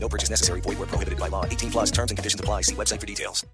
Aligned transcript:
No 0.00 0.08
purchase 0.08 0.30
necessary. 0.30 0.60
Void 0.60 0.78
where 0.78 0.86
prohibited 0.86 1.18
by 1.18 1.28
law. 1.28 1.44
18 1.44 1.70
plus 1.70 1.90
terms 1.90 2.10
and 2.10 2.18
conditions 2.18 2.40
apply. 2.40 2.62
See 2.62 2.74
website 2.74 3.00
for 3.00 3.06
details. 3.06 3.44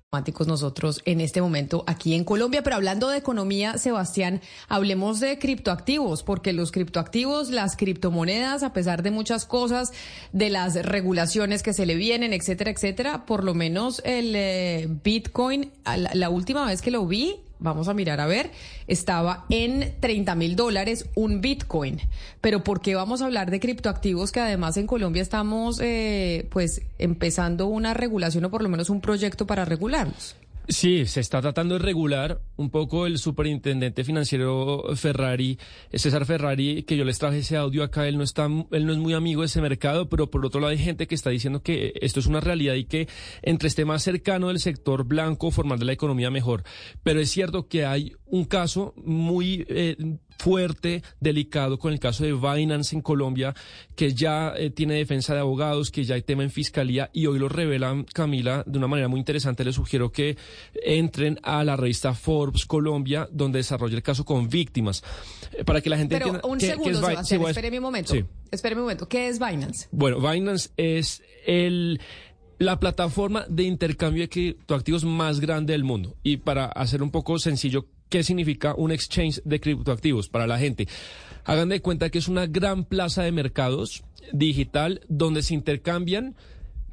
nosotros 0.47 1.03
en 1.05 1.21
este 1.21 1.41
momento 1.41 1.85
aquí 1.87 2.15
en 2.15 2.25
Colombia, 2.25 2.63
pero 2.63 2.77
hablando 2.77 3.09
de 3.09 3.19
economía, 3.19 3.79
Sebastián, 3.79 4.41
hablemos 4.69 5.21
de 5.21 5.39
criptoactivos, 5.39 6.23
porque 6.23 6.53
los 6.53 6.71
criptoactivos, 6.71 7.51
las 7.51 7.77
criptomonedas, 7.77 8.63
a 8.63 8.73
pesar 8.73 9.03
de 9.03 9.11
muchas 9.11 9.45
cosas, 9.45 9.93
de 10.33 10.51
las 10.51 10.75
regulaciones 10.75 11.63
que 11.63 11.73
se 11.73 11.87
le 11.87 11.97
vienen, 11.97 12.33
etcétera, 12.33 12.71
etcétera, 12.71 13.27
por 13.27 13.45
lo 13.45 13.55
menos 13.55 14.03
el 14.05 14.35
eh, 14.37 14.89
Bitcoin, 15.03 15.73
la, 15.85 16.11
la 16.15 16.31
última 16.31 16.67
vez 16.67 16.83
que 16.83 16.91
lo 16.91 17.07
vi, 17.07 17.44
vamos 17.59 17.89
a 17.89 17.95
mirar 17.95 18.21
a 18.21 18.27
ver, 18.27 18.51
estaba 18.87 19.47
en 19.49 19.95
30 20.01 20.35
mil 20.35 20.57
dólares 20.57 21.07
un 21.15 21.41
Bitcoin. 21.41 22.01
Pero 22.41 22.65
¿por 22.65 22.81
qué 22.81 22.95
vamos 22.95 23.23
a 23.23 23.27
hablar 23.27 23.51
de 23.51 23.61
criptoactivos 23.61 24.33
que 24.33 24.41
además 24.41 24.77
en 24.77 24.87
Colombia 24.87 25.23
estamos 25.23 25.81
eh, 25.81 26.47
pues 26.51 26.83
empezando 26.99 27.67
una 27.67 27.95
regulación 27.95 28.45
o 28.45 28.51
por 28.51 28.63
lo 28.63 28.69
menos 28.69 28.91
un 28.91 29.01
proyecto 29.01 29.47
para 29.47 29.65
regularlos? 29.65 30.37
Sí, 30.67 31.05
se 31.05 31.21
está 31.21 31.43
tratando 31.43 31.75
de 31.75 31.81
regular 31.81 32.41
un 32.57 32.71
poco 32.71 33.07
el 33.07 33.19
superintendente 33.19 34.03
financiero 34.03 34.83
Ferrari, 34.97 35.59
César 35.93 36.25
Ferrari, 36.25 36.85
que 36.85 36.97
yo 36.97 37.05
les 37.05 37.19
traje 37.19 37.41
ese 37.41 37.59
audio 37.59 37.83
acá, 37.83 38.09
él 38.09 38.17
no 38.17 38.25
está, 38.25 38.47
él 38.47 38.87
no 38.87 38.93
es 38.93 38.99
muy 38.99 39.13
amigo 39.13 39.43
de 39.43 39.47
ese 39.47 39.61
mercado, 39.61 40.09
pero 40.09 40.31
por 40.31 40.47
otro 40.47 40.61
lado 40.61 40.71
hay 40.71 40.79
gente 40.79 41.07
que 41.07 41.15
está 41.15 41.29
diciendo 41.29 41.63
que 41.63 41.93
esto 42.01 42.19
es 42.19 42.27
una 42.27 42.41
realidad 42.41 42.75
y 42.75 42.85
que 42.85 43.09
entre 43.43 43.69
esté 43.69 43.85
más 43.85 44.03
cercano 44.03 44.49
del 44.49 44.59
sector 44.59 45.05
blanco, 45.05 45.51
formando 45.51 45.85
la 45.85 45.93
economía 45.93 46.31
mejor. 46.31 46.65
Pero 47.03 47.21
es 47.21 47.31
cierto 47.31 47.69
que 47.69 47.85
hay 47.85 48.15
un 48.35 48.45
caso 48.47 48.95
muy 48.97 49.65
eh, 49.69 49.97
fuerte, 50.39 51.05
delicado 51.21 51.79
con 51.79 51.93
el 51.93 52.01
caso 52.01 52.25
de 52.25 52.33
Binance 52.33 52.97
en 52.97 53.01
Colombia, 53.01 53.55
que 53.95 54.13
ya 54.13 54.53
eh, 54.57 54.71
tiene 54.71 54.95
defensa 54.95 55.35
de 55.35 55.41
abogados, 55.41 55.93
que 55.93 56.03
ya 56.03 56.17
hay 56.17 56.23
tema 56.23 56.43
en 56.43 56.51
fiscalía 56.51 57.11
y 57.13 57.27
hoy 57.27 57.39
lo 57.39 57.49
revelan 57.49 58.03
Camila 58.03 58.65
de 58.67 58.77
una 58.77 58.89
manera 58.89 59.07
muy 59.07 59.21
interesante. 59.21 59.65
Les 59.65 59.77
sugiero 59.77 60.11
que 60.11 60.37
entren 60.85 61.39
a 61.45 61.63
la 61.63 61.77
revista 61.77 62.13
Forbes 62.13 62.67
Colombia, 62.67 63.29
donde 63.31 63.59
desarrolla 63.59 63.95
el 63.95 64.03
caso 64.03 64.25
con 64.25 64.49
víctimas, 64.49 65.05
eh, 65.53 65.63
para 65.63 65.81
que 65.81 65.91
la 65.91 65.97
gente 65.97 66.19
Pero 66.19 66.41
un 66.43 66.59
segundo, 66.59 66.99
Sebastián, 66.99 67.43
espéreme 67.47 67.79
un 67.79 67.85
momento. 67.85 68.15
Sí. 68.15 68.25
Espéreme 68.51 68.81
un 68.81 68.87
momento. 68.87 69.09
¿Qué 69.09 69.29
es 69.29 69.39
Binance? 69.39 69.87
Bueno, 69.93 70.19
Binance 70.19 70.71
es 70.77 71.23
el 71.47 72.01
la 72.59 72.79
plataforma 72.79 73.47
de 73.49 73.65
intercambio 73.65 74.23
de 74.23 74.29
criptoactivos 74.29 75.05
más 75.05 75.41
grande 75.41 75.73
del 75.73 75.85
mundo. 75.85 76.17
Y 76.23 76.39
para 76.39 76.67
hacer 76.67 77.03
un 77.03 77.11
poco 77.11 77.39
sencillo, 77.39 77.87
¿qué 78.15 78.23
significa 78.23 78.77
un 78.77 78.93
exchange 78.93 79.43
de 79.45 79.59
criptoactivos 79.59 80.29
para 80.29 80.47
la 80.47 80.57
gente? 80.57 80.87
Hagan 81.45 81.69
de 81.69 81.81
cuenta 81.81 82.11
que 82.11 82.19
es 82.19 82.29
una 82.29 82.47
gran 82.47 82.85
plaza 82.85 83.25
de 83.25 83.33
mercados 83.33 84.05
digital 84.33 85.01
donde 85.09 85.43
se 85.43 85.55
intercambian 85.55 86.37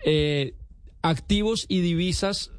eh, 0.03 0.55
activos 1.03 1.67
y 1.69 1.81
divisas 1.81 2.49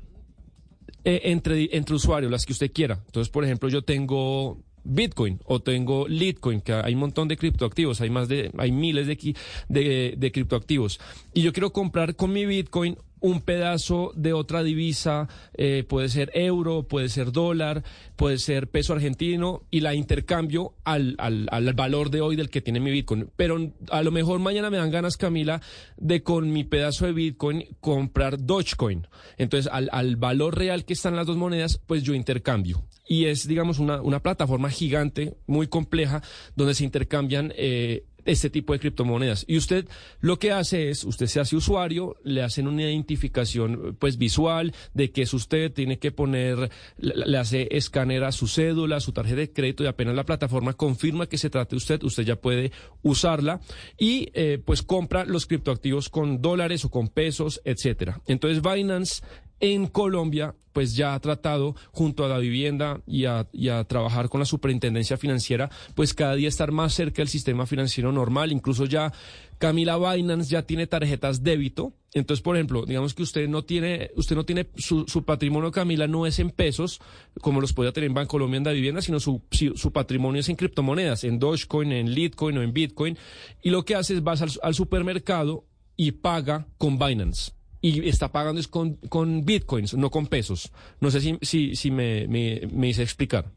eh, 1.03 1.23
entre, 1.25 1.77
entre 1.77 1.97
usuarios, 1.97 2.31
las 2.31 2.47
que 2.47 2.53
usted 2.53 2.71
quiera. 2.73 3.03
Entonces, 3.07 3.33
por 3.33 3.45
ejemplo, 3.45 3.69
yo 3.69 3.83
tengo 3.83 4.63
Bitcoin 4.85 5.41
o 5.45 5.59
tengo 5.59 6.07
Litecoin, 6.07 6.61
que 6.61 6.73
hay 6.73 6.95
un 6.95 7.01
montón 7.01 7.27
de 7.27 7.37
criptoactivos, 7.37 8.01
hay 8.01 8.11
más 8.11 8.29
de, 8.29 8.53
hay 8.59 8.71
miles 8.71 9.09
de, 9.09 9.35
de, 9.69 10.15
de 10.17 10.31
criptoactivos. 10.31 11.01
Y 11.35 11.43
yo 11.43 11.53
quiero 11.53 11.73
comprar 11.73 12.15
con 12.15 12.33
mi 12.33 12.47
Bitcoin 12.47 12.97
un 13.23 13.41
pedazo 13.41 14.13
de 14.15 14.33
otra 14.33 14.63
divisa, 14.63 15.29
eh, 15.55 15.85
puede 15.89 16.09
ser 16.09 16.31
euro, 16.35 16.83
puede 16.83 17.09
ser 17.09 17.33
dólar, 17.33 17.83
puede 18.17 18.39
ser 18.39 18.69
peso 18.69 18.93
argentino, 18.93 19.63
y 19.71 19.81
la 19.81 19.95
intercambio 19.95 20.75
al, 20.85 21.15
al, 21.19 21.49
al, 21.51 21.73
valor 21.73 22.11
de 22.11 22.21
hoy 22.21 22.37
del 22.37 22.51
que 22.51 22.61
tiene 22.61 22.81
mi 22.81 22.91
Bitcoin. 22.91 23.31
Pero 23.37 23.73
a 23.91 24.03
lo 24.03 24.11
mejor 24.11 24.41
mañana 24.41 24.71
me 24.71 24.77
dan 24.77 24.91
ganas, 24.91 25.17
Camila, 25.17 25.63
de 25.97 26.23
con 26.23 26.53
mi 26.53 26.65
pedazo 26.65 27.07
de 27.07 27.13
Bitcoin 27.13 27.65
comprar 27.81 28.45
Dogecoin. 28.45 29.07
Entonces, 29.39 29.71
al, 29.73 29.89
al 29.93 30.17
valor 30.17 30.59
real 30.59 30.85
que 30.85 30.93
están 30.93 31.17
las 31.17 31.27
dos 31.27 31.37
monedas, 31.37 31.81
pues 31.87 32.03
yo 32.03 32.15
intercambio. 32.15 32.85
Y 33.07 33.27
es, 33.27 33.47
digamos, 33.47 33.79
una, 33.79 34.01
una 34.01 34.21
plataforma 34.21 34.71
gigante, 34.71 35.37
muy 35.47 35.67
compleja, 35.67 36.23
donde 36.57 36.75
se 36.75 36.85
intercambian 36.85 37.53
eh, 37.57 38.05
este 38.25 38.51
tipo 38.51 38.73
de 38.73 38.79
criptomonedas. 38.79 39.45
Y 39.47 39.57
usted 39.57 39.89
lo 40.21 40.39
que 40.39 40.53
hace 40.53 40.91
es, 40.91 41.05
usted 41.05 41.27
se 41.27 41.41
hace 41.41 41.57
usuario, 41.57 42.17
le 42.25 42.43
hacen 42.43 42.67
una 42.67 42.83
identificación 42.83 43.97
pues 43.99 44.19
visual 44.19 44.75
de 44.95 45.11
que 45.11 45.23
es 45.23 45.35
usted, 45.35 45.73
tiene 45.73 45.99
que 45.99 46.13
poner, 46.13 46.71
le, 46.99 47.39
hace 47.39 47.69
escáner 47.71 48.25
a 48.25 48.33
su 48.33 48.47
cédula, 48.49 49.01
su 49.01 49.13
tarjeta 49.13 49.41
de 49.41 49.53
crédito 49.53 49.85
y 49.85 49.87
apenas 49.87 50.15
la 50.15 50.25
plataforma 50.25 50.75
confirma 50.75 51.27
que 51.27 51.39
se 51.39 51.51
trate 51.51 51.71
de 51.71 51.79
usted, 51.79 52.03
usted 52.03 52.25
ya 52.25 52.37
puede 52.37 52.73
usarla 53.03 53.61
y 53.99 54.31
eh, 54.35 54.61
pues 54.65 54.83
compra 54.83 55.25
los 55.25 55.47
criptoactivos 55.47 56.09
con 56.09 56.41
dólares 56.43 56.85
o 56.85 56.91
con 56.91 57.09
pesos, 57.09 57.61
etcétera. 57.65 58.21
Entonces 58.27 58.63
Binance 58.63 59.23
en 59.63 59.87
Colombia, 59.87 60.57
pues 60.73 60.97
ya 60.97 61.15
ha 61.15 61.21
tratado 61.21 61.77
junto 61.93 62.25
a 62.25 62.29
la 62.29 62.39
vivienda 62.39 63.01
y 63.07 63.27
a, 63.27 63.47
trabajar 63.87 64.29
con 64.29 64.41
la 64.41 64.45
superintendencia 64.45 65.17
financiera, 65.17 65.71
pues 65.95 66.15
cada 66.15 66.35
día 66.35 66.49
estar 66.49 66.73
más 66.73 66.93
cerca 66.95 67.23
del 67.23 67.29
sistema 67.29 67.65
financiero 67.65 68.11
normal. 68.11 68.51
Incluso 68.51 68.87
ya 68.87 69.13
Camila 69.59 69.99
Binance 69.99 70.51
ya 70.51 70.63
tiene 70.63 70.89
tarjetas 70.89 71.45
débito. 71.45 71.93
Entonces, 72.13 72.43
por 72.43 72.57
ejemplo, 72.57 72.85
digamos 72.85 73.15
que 73.15 73.23
usted 73.23 73.49
no 73.49 73.63
tiene, 73.63 74.11
usted 74.17 74.35
no 74.35 74.45
tiene 74.45 74.69
su, 74.77 75.07
patrimonio, 75.25 75.71
Camila, 75.71 76.09
no 76.09 76.27
es 76.27 76.41
en 76.41 76.51
pesos, 76.51 77.01
como 77.41 77.61
los 77.61 77.73
podía 77.73 77.93
tener 77.93 78.09
en 78.09 78.15
Banco 78.15 78.33
Colombia 78.33 78.59
en 78.59 78.65
la 78.65 78.73
vivienda, 78.73 79.01
sino 79.01 79.21
su, 79.21 79.43
su 79.51 79.93
patrimonio 79.93 80.41
es 80.41 80.49
en 80.49 80.57
criptomonedas, 80.57 81.23
en 81.23 81.39
Dogecoin, 81.39 81.93
en 81.93 82.13
Litecoin 82.13 82.59
o 82.59 82.63
en 82.63 82.73
Bitcoin. 82.73 83.17
Y 83.63 83.71
lo 83.71 83.85
que 83.85 83.95
hace 83.95 84.15
es 84.15 84.25
vas 84.25 84.43
al 84.43 84.75
supermercado 84.75 85.65
y 85.97 86.11
paga 86.11 86.67
con 86.79 86.99
Binance 86.99 87.53
y 87.83 88.09
está 88.09 88.31
pagando 88.31 88.61
es 88.61 88.69
con, 88.69 88.95
con 89.09 89.45
bitcoins, 89.45 89.95
no 89.95 90.11
con 90.11 90.29
pesos. 90.29 90.73
No 91.01 91.11
sé 91.11 91.21
si, 91.21 91.39
si, 91.43 91.77
si 91.77 91.91
me, 91.91 92.27
me, 92.29 92.63
me 92.73 92.89
hice 92.89 93.03
explicar. 93.03 93.51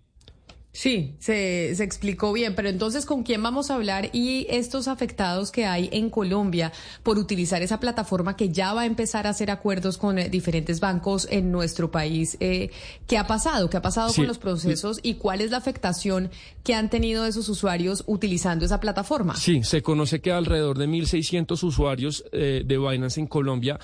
Sí, 0.75 1.16
se, 1.19 1.74
se, 1.74 1.86
explicó 1.86 2.34
bien, 2.34 2.53
pero 2.53 2.68
entonces, 2.68 3.06
¿con 3.06 3.24
quién 3.24 3.41
vamos 3.41 3.72
a 3.72 3.75
hablar 3.75 4.09
y 4.12 4.46
estos 4.50 4.90
afectados 4.90 5.50
que 5.50 5.66
hay 5.66 5.88
en 5.94 6.09
Colombia 6.09 6.74
por 7.02 7.18
utilizar 7.18 7.62
esa 7.62 7.80
plataforma 7.80 8.36
que 8.36 8.50
ya 8.50 8.74
va 8.74 8.81
a 8.81 8.86
empezar 8.86 9.25
a 9.25 9.30
hacer 9.30 9.52
acuerdos 9.52 9.97
con 9.97 10.19
eh, 10.19 10.28
diferentes 10.28 10.81
bancos 10.81 11.30
en 11.31 11.50
nuestro 11.50 11.92
país? 11.92 12.36
Eh, 12.42 12.72
¿Qué 13.07 13.18
ha 13.18 13.25
pasado? 13.25 13.69
¿Qué 13.69 13.78
ha 13.78 13.81
pasado 13.81 14.13
con 14.13 14.28
los 14.28 14.38
procesos 14.38 15.00
y 15.02 15.13
cuál 15.13 15.40
es 15.40 15.52
la 15.52 15.57
afectación 15.57 16.30
que 16.66 16.75
han 16.75 16.90
tenido 16.90 17.25
esos 17.25 17.47
usuarios 17.47 18.03
utilizando 18.06 18.66
esa 18.66 18.81
plataforma? 18.81 19.38
Sí, 19.38 19.63
se 19.63 19.81
conoce 19.81 20.19
que 20.19 20.34
alrededor 20.34 20.78
de 20.78 20.90
1.600 20.90 21.63
usuarios 21.63 22.25
eh, 22.34 22.63
de 22.66 22.78
Binance 22.78 23.22
en 23.22 23.28
Colombia 23.28 23.80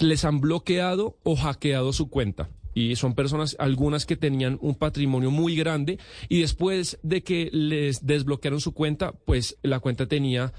les 0.00 0.24
han 0.24 0.40
bloqueado 0.40 1.18
o 1.22 1.36
hackeado 1.36 1.92
su 1.92 2.08
cuenta. 2.08 2.50
Y 2.72 2.94
son 2.96 3.14
personas, 3.14 3.56
algunas 3.58 4.06
que 4.06 4.16
tenían 4.16 4.58
un 4.60 4.76
patrimonio 4.76 5.30
muy 5.30 5.56
grande 5.56 5.98
y 6.28 6.40
después 6.40 6.98
de 7.02 7.22
que 7.22 7.50
les 7.52 8.06
desbloquearon 8.06 8.60
su 8.60 8.72
cuenta, 8.72 9.12
pues 9.12 9.58
la 9.62 9.80
cuenta 9.80 10.06
tenía 10.06 10.52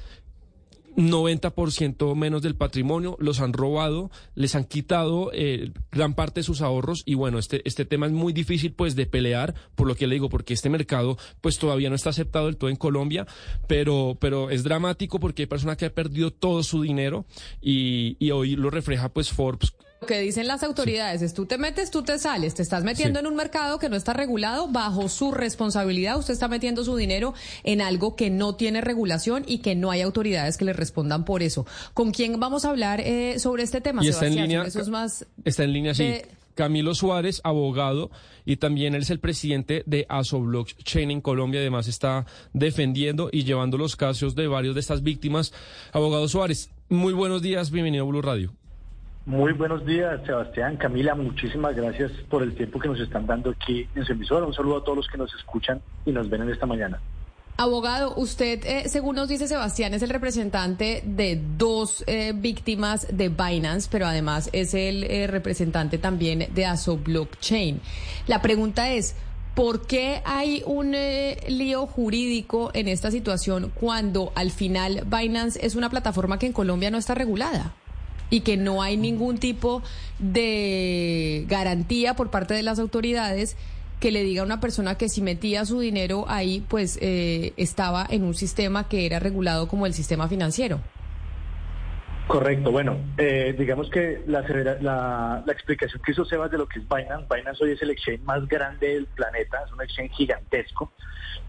90% 0.96 2.16
menos 2.16 2.42
del 2.42 2.56
patrimonio, 2.56 3.18
los 3.20 3.40
han 3.40 3.54
robado, 3.54 4.12
les 4.36 4.56
han 4.56 4.66
quitado 4.66 5.32
eh, 5.34 5.72
gran 5.92 6.14
parte 6.14 6.42
de 6.42 6.44
sus 6.44 6.62
ahorros 6.62 7.04
y 7.06 7.16
bueno, 7.16 7.40
este, 7.40 7.62
este 7.66 7.86
tema 7.86 8.06
es 8.06 8.12
muy 8.12 8.34
difícil 8.34 8.74
pues 8.74 8.96
de 8.96 9.06
pelear, 9.06 9.54
por 9.76 9.88
lo 9.88 9.96
que 9.96 10.08
le 10.08 10.16
digo, 10.16 10.30
porque 10.30 10.54
este 10.54 10.70
mercado 10.70 11.18
pues 11.42 11.58
todavía 11.58 11.90
no 11.90 11.96
está 11.96 12.10
aceptado 12.10 12.46
del 12.46 12.58
todo 12.58 12.70
en 12.70 12.76
Colombia, 12.76 13.26
pero, 13.68 14.18
pero 14.20 14.50
es 14.50 14.64
dramático 14.64 15.20
porque 15.20 15.44
hay 15.44 15.48
personas 15.48 15.78
que 15.78 15.86
han 15.86 15.92
perdido 15.92 16.32
todo 16.32 16.64
su 16.64 16.82
dinero 16.82 17.26
y, 17.62 18.18
y 18.20 18.32
hoy 18.32 18.56
lo 18.56 18.70
refleja 18.70 19.10
pues 19.10 19.30
Forbes 19.30 19.74
lo 20.02 20.08
que 20.08 20.20
dicen 20.20 20.48
las 20.48 20.64
autoridades 20.64 21.22
es 21.22 21.36
tú 21.36 21.46
te 21.46 21.60
metes, 21.60 21.92
tú 21.92 22.02
te 22.02 22.18
sales, 22.18 22.56
te 22.56 22.64
estás 22.64 22.84
metiendo 22.84 23.20
en 23.20 23.28
un 23.28 23.36
mercado 23.36 23.78
que 23.78 23.88
no 23.88 23.96
está 23.96 24.14
regulado 24.14 24.68
bajo 24.68 25.08
su 25.10 25.32
responsabilidad, 25.32 26.18
usted 26.18 26.34
está 26.34 26.48
metiendo 26.48 26.84
su 26.84 26.96
dinero 26.96 27.36
en 27.64 27.82
algo 27.82 28.16
que 28.16 28.32
no 28.32 28.56
tiene 28.56 28.82
regulación 28.82 29.44
y 29.46 29.60
que 29.60 29.76
no 29.76 29.92
hay 29.92 30.02
autoridades 30.02 30.58
que 30.58 30.66
le 30.66 30.74
respondan 30.74 31.24
por 31.24 31.44
eso. 31.44 31.68
¿Con 31.94 32.10
quién 32.12 32.40
vamos 32.40 32.66
a 32.66 32.72
hablar 32.72 33.00
eh, 33.00 33.38
sobre 33.38 33.62
este 33.62 33.80
tema? 33.80 34.04
Y 34.04 34.08
está 34.08 34.26
en 34.26 34.38
línea, 34.38 34.66
está 35.46 35.64
en 35.64 35.74
línea, 35.74 35.94
sí. 35.94 36.14
Camilo 36.56 36.96
Suárez, 36.96 37.40
abogado, 37.44 38.10
y 38.44 38.58
también 38.58 38.96
él 38.96 39.04
es 39.04 39.12
el 39.12 39.20
presidente 39.20 39.84
de 39.86 40.08
ASO 40.10 40.40
Blockchain 40.40 41.12
en 41.12 41.22
Colombia. 41.22 41.62
Además, 41.62 41.88
está 41.88 42.26
defendiendo 42.54 43.30
y 43.32 43.44
llevando 43.44 43.78
los 43.78 43.96
casos 43.96 44.34
de 44.34 44.48
varios 44.48 44.74
de 44.74 44.82
estas 44.82 45.04
víctimas. 45.04 45.54
Abogado 45.94 46.28
Suárez, 46.28 46.72
muy 46.90 47.14
buenos 47.14 47.44
días, 47.44 47.70
bienvenido 47.70 48.04
a 48.04 48.08
Blue 48.08 48.22
Radio. 48.24 48.61
Muy 49.26 49.54
buenos 49.54 49.86
días, 49.86 50.20
Sebastián, 50.26 50.78
Camila, 50.78 51.14
muchísimas 51.14 51.76
gracias 51.76 52.12
por 52.28 52.42
el 52.42 52.56
tiempo 52.56 52.80
que 52.80 52.88
nos 52.88 53.00
están 53.00 53.28
dando 53.28 53.52
aquí 53.52 53.88
en 53.94 54.04
su 54.04 54.14
emisora. 54.14 54.48
Un 54.48 54.54
saludo 54.54 54.78
a 54.78 54.84
todos 54.84 54.98
los 54.98 55.08
que 55.08 55.18
nos 55.18 55.32
escuchan 55.36 55.80
y 56.06 56.12
nos 56.12 56.28
ven 56.28 56.42
en 56.42 56.50
esta 56.50 56.66
mañana. 56.66 57.00
Abogado, 57.58 58.16
usted, 58.16 58.66
eh, 58.66 58.90
según 58.90 59.18
nos 59.18 59.30
dice 59.30 59.48
Sebastián, 59.48 59.94
es 59.94 60.02
el 60.02 60.10
representante 60.10 61.04
de 61.06 61.40
dos 61.56 62.04
eh, 62.08 62.34
víctimas 62.36 63.06
de 63.16 63.30
Binance, 63.30 63.88
pero 63.92 64.08
además 64.08 64.50
es 64.54 64.74
el 64.74 65.04
eh, 65.04 65.28
representante 65.28 66.00
también 66.00 66.48
de 66.56 66.66
Aso 66.66 66.98
Blockchain. 66.98 67.80
La 68.26 68.42
pregunta 68.42 68.92
es, 68.92 69.16
¿por 69.54 69.86
qué 69.86 70.24
hay 70.26 70.64
un 70.66 70.96
lío 71.48 71.86
jurídico 71.86 72.72
en 72.74 72.88
esta 72.88 73.12
situación 73.12 73.72
cuando 73.80 74.32
al 74.34 74.50
final 74.50 75.04
Binance 75.06 75.64
es 75.64 75.76
una 75.76 75.92
plataforma 75.92 76.40
que 76.40 76.48
en 76.48 76.54
Colombia 76.54 76.90
no 76.90 76.98
está 76.98 77.14
regulada? 77.14 77.76
Y 78.32 78.42
que 78.42 78.58
no 78.58 78.82
hay 78.82 78.98
ningún 78.98 79.38
tipo 79.38 79.84
de 80.18 81.46
garantía 81.48 82.16
por 82.16 82.32
parte 82.32 82.56
de 82.56 82.64
las 82.64 82.80
autoridades 82.80 83.56
que 84.00 84.12
le 84.12 84.24
diga 84.24 84.42
a 84.42 84.46
una 84.46 84.60
persona 84.60 84.96
que 84.98 85.10
si 85.10 85.22
metía 85.22 85.64
su 85.64 85.80
dinero 85.80 86.26
ahí, 86.28 86.66
pues 86.68 86.98
eh, 87.02 87.54
estaba 87.58 88.08
en 88.10 88.24
un 88.24 88.34
sistema 88.34 88.90
que 88.90 89.06
era 89.06 89.20
regulado 89.20 89.68
como 89.68 89.86
el 89.86 89.94
sistema 89.94 90.28
financiero. 90.28 90.82
Correcto, 92.28 92.72
bueno, 92.72 92.98
eh, 93.18 93.54
digamos 93.58 93.90
que 93.90 94.24
la, 94.26 94.42
la, 94.80 95.44
la, 95.46 95.54
explicación 95.54 96.02
que 96.02 96.14
hizo 96.14 96.24
Sebas 96.24 96.50
de 96.50 96.58
lo 96.58 96.68
que 96.68 96.80
es 96.80 96.86
Binance, 96.88 97.28
Binance 97.30 97.64
hoy 97.64 97.72
es 97.72 97.82
el 97.82 97.90
exchange 97.90 98.22
más 98.22 98.48
grande 98.48 98.94
del 98.94 99.06
planeta, 99.06 99.62
es 99.66 99.72
un 99.74 99.82
exchange 99.82 100.14
gigantesco, 100.14 100.94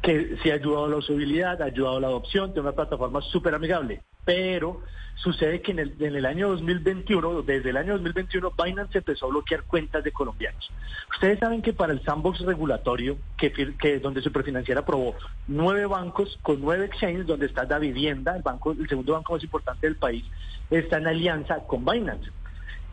que 0.03 0.37
sí 0.43 0.51
ha 0.51 0.55
ayudado 0.55 0.87
a 0.87 0.89
la 0.89 0.97
usabilidad, 0.97 1.63
ha 1.63 1.67
ayudado 1.67 1.97
a 1.97 2.01
la 2.01 2.07
adopción, 2.09 2.53
tiene 2.53 2.69
una 2.69 2.77
plataforma 2.77 3.21
súper 3.23 3.55
amigable, 3.55 4.03
pero 4.25 4.83
sucede 5.15 5.63
que 5.63 5.73
en 5.73 5.79
el, 5.79 5.95
en 6.01 6.17
el 6.17 6.27
año 6.27 6.49
2021, 6.49 7.43
desde 7.43 7.71
el 7.71 7.77
año 7.77 7.93
2021, 7.93 8.53
Binance 8.63 8.99
empezó 8.99 9.27
a 9.27 9.29
bloquear 9.31 9.63
cuentas 9.63 10.03
de 10.03 10.11
colombianos. 10.11 10.71
Ustedes 11.13 11.39
saben 11.39 11.63
que 11.63 11.73
para 11.73 11.93
el 11.93 12.03
sandbox 12.03 12.41
regulatorio, 12.41 13.17
que, 13.37 13.53
que 13.53 14.01
donde 14.01 14.23
Superfinanciera 14.23 14.81
aprobó 14.81 15.15
nueve 15.47 15.87
bancos 15.87 16.39
con 16.43 16.61
nueve 16.61 16.87
exchanges, 16.87 17.27
donde 17.27 17.47
está 17.47 17.65
la 17.65 17.79
vivienda, 17.79 18.37
el 18.37 18.43
banco, 18.43 18.73
el 18.73 18.89
segundo 18.89 19.13
banco 19.13 19.35
más 19.35 19.45
importante 19.45 19.87
del 19.87 19.97
país, 19.97 20.25
está 20.71 20.99
en 20.99 21.07
alianza 21.07 21.59
con 21.67 21.85
Binance. 21.85 22.31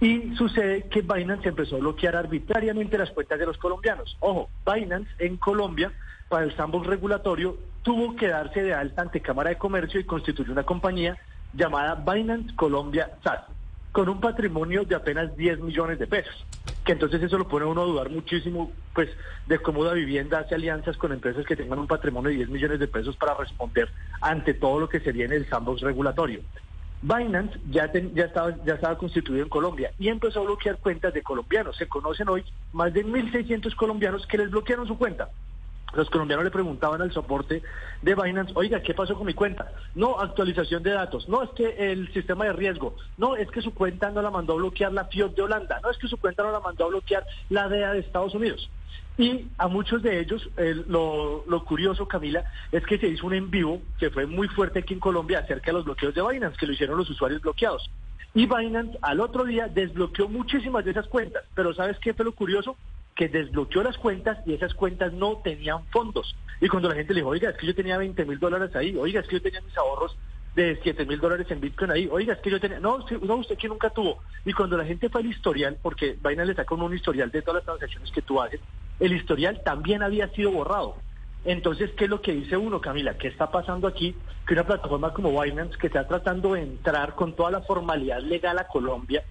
Y 0.02 0.36
sucede 0.36 0.84
que 0.84 1.02
Binance 1.02 1.50
empezó 1.50 1.76
a 1.76 1.80
bloquear 1.80 2.16
arbitrariamente 2.16 2.98
las 2.98 3.12
cuentas 3.12 3.38
de 3.40 3.46
los 3.46 3.58
colombianos. 3.58 4.16
Ojo, 4.22 4.50
Binance 4.66 5.10
en 5.20 5.38
Colombia, 5.38 5.92
para 6.30 6.46
el 6.46 6.56
sandbox 6.56 6.88
regulatorio, 6.88 7.58
tuvo 7.82 8.16
que 8.16 8.28
darse 8.28 8.62
de 8.62 8.74
alta 8.74 9.02
ante 9.02 9.22
Cámara 9.22 9.50
de 9.50 9.58
Comercio 9.58 10.00
y 10.00 10.06
constituyó 10.06 10.52
una 10.52 10.64
compañía 10.64 11.18
llamada 11.54 11.96
Binance 11.96 12.56
Colombia 12.56 13.10
SAS, 13.24 13.42
con 13.92 14.08
un 14.08 14.22
patrimonio 14.22 14.86
de 14.86 14.96
apenas 14.96 15.36
10 15.36 15.60
millones 15.60 15.98
de 16.00 16.08
pesos. 16.08 16.46
Que 16.86 16.94
entonces 16.94 17.22
eso 17.22 17.38
lo 17.38 17.48
pone 17.48 17.66
uno 17.66 17.82
a 17.82 17.86
dudar 17.86 18.10
muchísimo, 18.10 18.72
pues, 18.94 19.10
de 19.48 19.60
cómo 19.60 19.84
la 19.84 19.94
vivienda 19.94 20.40
hace 20.40 20.56
alianzas 20.56 20.98
con 20.98 21.12
empresas 21.12 21.46
que 21.46 21.56
tengan 21.56 21.80
un 21.80 21.88
patrimonio 21.88 22.30
de 22.30 22.38
10 22.38 22.50
millones 22.50 22.80
de 22.80 22.88
pesos 22.88 23.16
para 23.18 23.34
responder 23.34 23.90
ante 24.22 24.54
todo 24.54 24.80
lo 24.80 24.88
que 24.88 25.00
sería 25.00 25.26
en 25.26 25.34
el 25.34 25.50
sandbox 25.50 25.82
regulatorio. 25.82 26.42
Binance 27.02 27.58
ya, 27.70 27.92
ya, 27.92 28.26
estaba, 28.26 28.56
ya 28.66 28.74
estaba 28.74 28.98
constituido 28.98 29.42
en 29.44 29.50
Colombia 29.50 29.92
y 29.98 30.10
empezó 30.10 30.42
a 30.42 30.44
bloquear 30.44 30.78
cuentas 30.78 31.14
de 31.14 31.24
colombianos. 31.24 31.78
Se 31.78 31.88
conocen 31.88 32.28
hoy 32.28 32.44
más 32.74 32.94
de 32.94 33.06
1.600 33.06 33.74
colombianos 33.76 34.28
que 34.28 34.38
les 34.38 34.52
bloquearon 34.52 34.86
su 34.86 34.98
cuenta. 34.98 35.30
Los 35.94 36.10
colombianos 36.10 36.46
le 36.46 36.52
preguntaban 36.52 37.02
al 37.02 37.12
soporte 37.12 37.64
de 38.02 38.16
Binance, 38.16 38.54
oiga, 38.56 38.82
¿qué 38.82 38.94
pasó 38.94 39.16
con 39.16 39.26
mi 39.26 39.34
cuenta? 39.34 39.72
No, 39.96 40.20
actualización 40.20 40.84
de 40.84 40.92
datos. 40.92 41.28
No, 41.28 41.42
es 41.42 41.50
que 41.52 41.92
el 41.92 42.12
sistema 42.14 42.46
de 42.46 42.54
riesgo. 42.54 42.96
No, 43.18 43.36
es 43.36 43.50
que 43.50 43.62
su 43.62 43.74
cuenta 43.74 44.12
no 44.12 44.22
la 44.22 44.30
mandó 44.30 44.54
a 44.54 44.58
bloquear 44.58 44.94
la 44.94 45.06
FIOD 45.06 45.36
de 45.36 45.42
Holanda. 45.42 45.80
No, 45.82 45.90
es 45.90 45.98
que 45.98 46.08
su 46.08 46.18
cuenta 46.18 46.44
no 46.44 46.52
la 46.52 46.60
mandó 46.60 46.86
a 46.86 46.90
bloquear 46.90 47.26
la 47.50 47.68
DEA 47.68 47.94
de 47.94 48.00
Estados 48.00 48.36
Unidos. 48.36 48.70
Y 49.18 49.48
a 49.58 49.68
muchos 49.68 50.02
de 50.02 50.20
ellos, 50.20 50.48
lo, 50.88 51.44
lo, 51.46 51.66
curioso, 51.66 52.08
Camila, 52.08 52.46
es 52.72 52.86
que 52.86 52.98
se 52.98 53.08
hizo 53.08 53.28
un 53.28 53.34
en 53.34 53.52
vivo 53.52 53.82
que 54.00 54.10
fue 54.12 54.26
muy 54.26 54.48
fuerte 54.48 54.80
aquí 54.80 54.94
en 54.94 55.02
Colombia 55.02 55.40
acerca 55.40 55.68
de 55.68 55.74
los 55.74 55.86
bloqueos 55.86 56.16
de 56.16 56.26
Binance, 56.26 56.58
que 56.58 56.66
lo 56.66 56.72
hicieron 56.72 56.98
los 56.98 57.10
usuarios 57.10 57.42
bloqueados. 57.42 57.90
Y 58.34 58.46
Binance 58.46 58.98
al 59.02 59.20
otro 59.20 59.44
día 59.44 59.68
desbloqueó 59.68 60.30
muchísimas 60.30 60.86
de 60.86 60.92
esas 60.92 61.08
cuentas. 61.08 61.44
Pero 61.54 61.74
¿sabes 61.74 61.98
qué 62.00 62.14
fue 62.14 62.24
lo 62.24 62.32
curioso? 62.32 62.78
Que 63.20 63.28
desbloqueó 63.28 63.84
las 63.84 63.98
cuentas 63.98 64.38
y 64.46 64.54
esas 64.54 64.74
cuentas 64.74 65.12
no 65.12 65.42
tenían 65.44 65.84
fondos. 65.88 66.38
Y 66.62 66.70
cuando 66.70 66.88
la 66.88 66.96
gente 66.96 67.14
le 67.14 67.20
dijo, 67.20 67.28
oiga, 67.28 67.50
es 67.50 67.58
que 67.58 67.68
yo 67.68 67.76
tenía 67.76 67.98
20 67.98 68.24
mil 68.24 68.40
dólares 68.40 68.74
ahí, 68.78 68.96
oiga, 68.96 69.20
es 69.20 69.28
que 69.28 69.36
yo 69.36 69.42
tenía 69.42 69.60
mis 69.60 69.78
ahorros 69.78 70.18
de 70.56 70.80
7 70.82 71.06
mil 71.06 71.20
dólares 71.20 71.46
en 71.50 71.60
Bitcoin 71.60 71.92
ahí, 71.92 72.08
oiga, 72.10 72.36
es 72.36 72.40
que 72.40 72.50
yo 72.50 72.62
tenía, 72.62 72.80
no, 72.80 73.00
no, 73.22 73.36
usted 73.36 73.58
que 73.58 73.68
nunca 73.68 73.90
tuvo. 73.90 74.20
Y 74.46 74.54
cuando 74.54 74.78
la 74.78 74.86
gente 74.86 75.10
fue 75.10 75.20
al 75.20 75.28
historial, 75.28 75.78
porque 75.82 76.16
Vaina 76.22 76.46
le 76.46 76.56
saca 76.56 76.74
un 76.74 76.96
historial 76.96 77.30
de 77.30 77.42
todas 77.42 77.56
las 77.56 77.66
transacciones 77.66 78.10
que 78.10 78.22
tú 78.22 78.42
haces, 78.42 78.62
el 79.02 79.12
historial 79.12 79.64
también 79.66 80.02
había 80.02 80.30
sido 80.30 80.52
borrado. 80.52 80.96
Entonces, 81.44 81.92
¿qué 81.98 82.06
es 82.06 82.10
lo 82.10 82.22
que 82.22 82.32
dice 82.32 82.56
uno, 82.56 82.80
Camila? 82.80 83.18
¿Qué 83.18 83.28
está 83.28 83.52
pasando 83.52 83.86
aquí? 83.86 84.16
Que 84.48 84.54
una 84.54 84.66
plataforma 84.66 85.12
como 85.12 85.42
Binance, 85.42 85.78
que 85.78 85.88
está 85.88 86.08
tratando 86.08 86.54
de 86.54 86.62
entrar 86.62 87.16
con 87.16 87.36
toda 87.36 87.52
la 87.52 87.64
formalidad 87.64 88.22
legal 88.22 88.58
a 88.60 88.68
Colombia, 88.68 89.26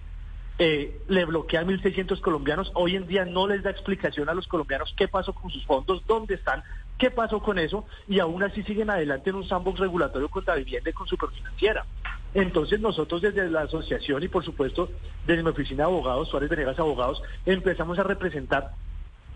eh, 0.59 1.01
le 1.07 1.23
bloquea 1.23 1.61
a 1.61 1.63
1.600 1.63 2.19
colombianos. 2.19 2.69
Hoy 2.75 2.97
en 2.97 3.07
día 3.07 3.23
no 3.23 3.47
les 3.47 3.63
da 3.63 3.71
explicación 3.71 4.27
a 4.27 4.33
los 4.33 4.45
colombianos 4.47 4.93
qué 4.97 5.07
pasó 5.07 5.33
con 5.33 5.49
sus 5.49 5.65
fondos, 5.65 6.05
dónde 6.05 6.35
están, 6.35 6.63
qué 6.97 7.09
pasó 7.09 7.39
con 7.39 7.57
eso, 7.57 7.85
y 8.09 8.19
aún 8.19 8.43
así 8.43 8.61
siguen 8.63 8.89
adelante 8.89 9.29
en 9.29 9.37
un 9.37 9.47
sandbox 9.47 9.79
regulatorio 9.79 10.27
contra 10.27 10.55
vivienda 10.55 10.89
y 10.89 10.93
con 10.93 11.07
superfinanciera. 11.07 11.85
Entonces 12.33 12.79
nosotros 12.81 13.21
desde 13.21 13.49
la 13.49 13.61
asociación 13.61 14.21
y 14.21 14.27
por 14.27 14.43
supuesto 14.43 14.89
desde 15.25 15.41
mi 15.41 15.49
oficina 15.49 15.85
de 15.85 15.91
abogados, 15.91 16.27
Suárez 16.27 16.49
Venegas 16.49 16.77
Abogados, 16.77 17.23
empezamos 17.45 17.97
a 17.97 18.03
representar 18.03 18.71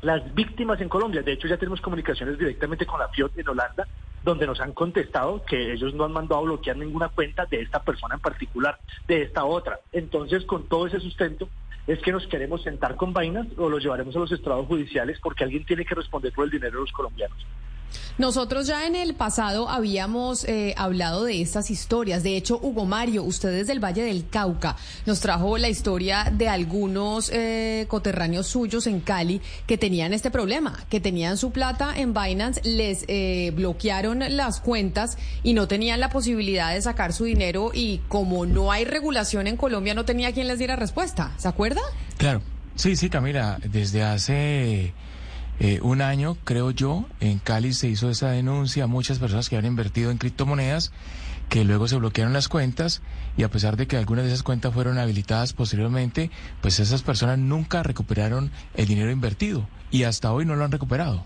las 0.01 0.35
víctimas 0.35 0.81
en 0.81 0.89
Colombia. 0.89 1.23
De 1.23 1.31
hecho 1.31 1.47
ya 1.47 1.57
tenemos 1.57 1.79
comunicaciones 1.79 2.37
directamente 2.37 2.85
con 2.85 2.99
la 2.99 3.07
FIOT 3.07 3.39
en 3.39 3.47
Holanda 3.47 3.87
donde 4.23 4.47
nos 4.47 4.59
han 4.59 4.73
contestado 4.73 5.43
que 5.45 5.73
ellos 5.73 5.93
no 5.93 6.05
han 6.05 6.13
mandado 6.13 6.41
a 6.41 6.45
bloquear 6.45 6.77
ninguna 6.77 7.09
cuenta 7.09 7.45
de 7.45 7.61
esta 7.61 7.83
persona 7.83 8.15
en 8.15 8.21
particular, 8.21 8.79
de 9.07 9.23
esta 9.23 9.45
otra. 9.45 9.79
Entonces, 9.91 10.45
con 10.45 10.67
todo 10.67 10.87
ese 10.87 10.99
sustento, 10.99 11.49
es 11.87 11.99
que 11.99 12.13
nos 12.13 12.25
queremos 12.27 12.63
sentar 12.63 12.95
con 12.95 13.11
vainas 13.11 13.47
o 13.57 13.69
los 13.69 13.83
llevaremos 13.83 14.15
a 14.15 14.19
los 14.19 14.31
estrados 14.31 14.67
judiciales 14.67 15.19
porque 15.21 15.43
alguien 15.43 15.65
tiene 15.65 15.83
que 15.83 15.95
responder 15.95 16.31
por 16.31 16.45
el 16.45 16.51
dinero 16.51 16.77
de 16.77 16.81
los 16.81 16.91
colombianos. 16.93 17.37
Nosotros 18.17 18.67
ya 18.67 18.85
en 18.85 18.95
el 18.95 19.15
pasado 19.15 19.69
habíamos 19.69 20.43
eh, 20.45 20.73
hablado 20.77 21.23
de 21.23 21.41
estas 21.41 21.71
historias. 21.71 22.23
De 22.23 22.37
hecho, 22.37 22.59
Hugo 22.61 22.85
Mario, 22.85 23.23
ustedes 23.23 23.67
del 23.67 23.83
Valle 23.83 24.03
del 24.03 24.27
Cauca, 24.29 24.75
nos 25.05 25.19
trajo 25.19 25.57
la 25.57 25.69
historia 25.69 26.31
de 26.31 26.47
algunos 26.47 27.29
eh, 27.33 27.85
coterráneos 27.87 28.47
suyos 28.47 28.87
en 28.87 28.99
Cali 28.99 29.41
que 29.65 29.77
tenían 29.77 30.13
este 30.13 30.31
problema, 30.31 30.85
que 30.89 30.99
tenían 30.99 31.37
su 31.37 31.51
plata 31.51 31.93
en 31.95 32.13
Binance, 32.13 32.61
les 32.63 33.05
eh, 33.07 33.51
bloquearon 33.55 34.23
las 34.35 34.59
cuentas 34.59 35.17
y 35.41 35.53
no 35.53 35.67
tenían 35.67 35.99
la 35.99 36.09
posibilidad 36.09 36.73
de 36.73 36.81
sacar 36.81 37.13
su 37.13 37.25
dinero 37.25 37.71
y 37.73 38.01
como 38.07 38.45
no 38.45 38.71
hay 38.71 38.85
regulación 38.85 39.47
en 39.47 39.57
Colombia, 39.57 39.93
no 39.93 40.05
tenía 40.05 40.31
quien 40.33 40.47
les 40.47 40.59
diera 40.59 40.75
respuesta. 40.75 41.33
¿Se 41.37 41.47
acuerda? 41.47 41.81
Claro. 42.17 42.41
Sí, 42.75 42.95
sí, 42.95 43.09
Camila, 43.09 43.59
desde 43.63 44.01
hace 44.01 44.93
eh, 45.59 45.79
un 45.81 46.01
año, 46.01 46.37
creo 46.43 46.71
yo, 46.71 47.05
en 47.19 47.39
Cali 47.39 47.73
se 47.73 47.87
hizo 47.87 48.09
esa 48.09 48.29
denuncia 48.31 48.85
a 48.85 48.87
muchas 48.87 49.19
personas 49.19 49.49
que 49.49 49.55
habían 49.55 49.73
invertido 49.73 50.11
en 50.11 50.17
criptomonedas, 50.17 50.91
que 51.49 51.63
luego 51.63 51.87
se 51.87 51.97
bloquearon 51.97 52.33
las 52.33 52.47
cuentas 52.47 53.01
y 53.37 53.43
a 53.43 53.51
pesar 53.51 53.77
de 53.77 53.87
que 53.87 53.97
algunas 53.97 54.25
de 54.25 54.31
esas 54.31 54.43
cuentas 54.43 54.73
fueron 54.73 54.97
habilitadas 54.97 55.53
posteriormente, 55.53 56.31
pues 56.61 56.79
esas 56.79 57.03
personas 57.03 57.37
nunca 57.37 57.83
recuperaron 57.83 58.51
el 58.73 58.87
dinero 58.87 59.11
invertido 59.11 59.67
y 59.91 60.03
hasta 60.03 60.33
hoy 60.33 60.45
no 60.45 60.55
lo 60.55 60.65
han 60.65 60.71
recuperado. 60.71 61.25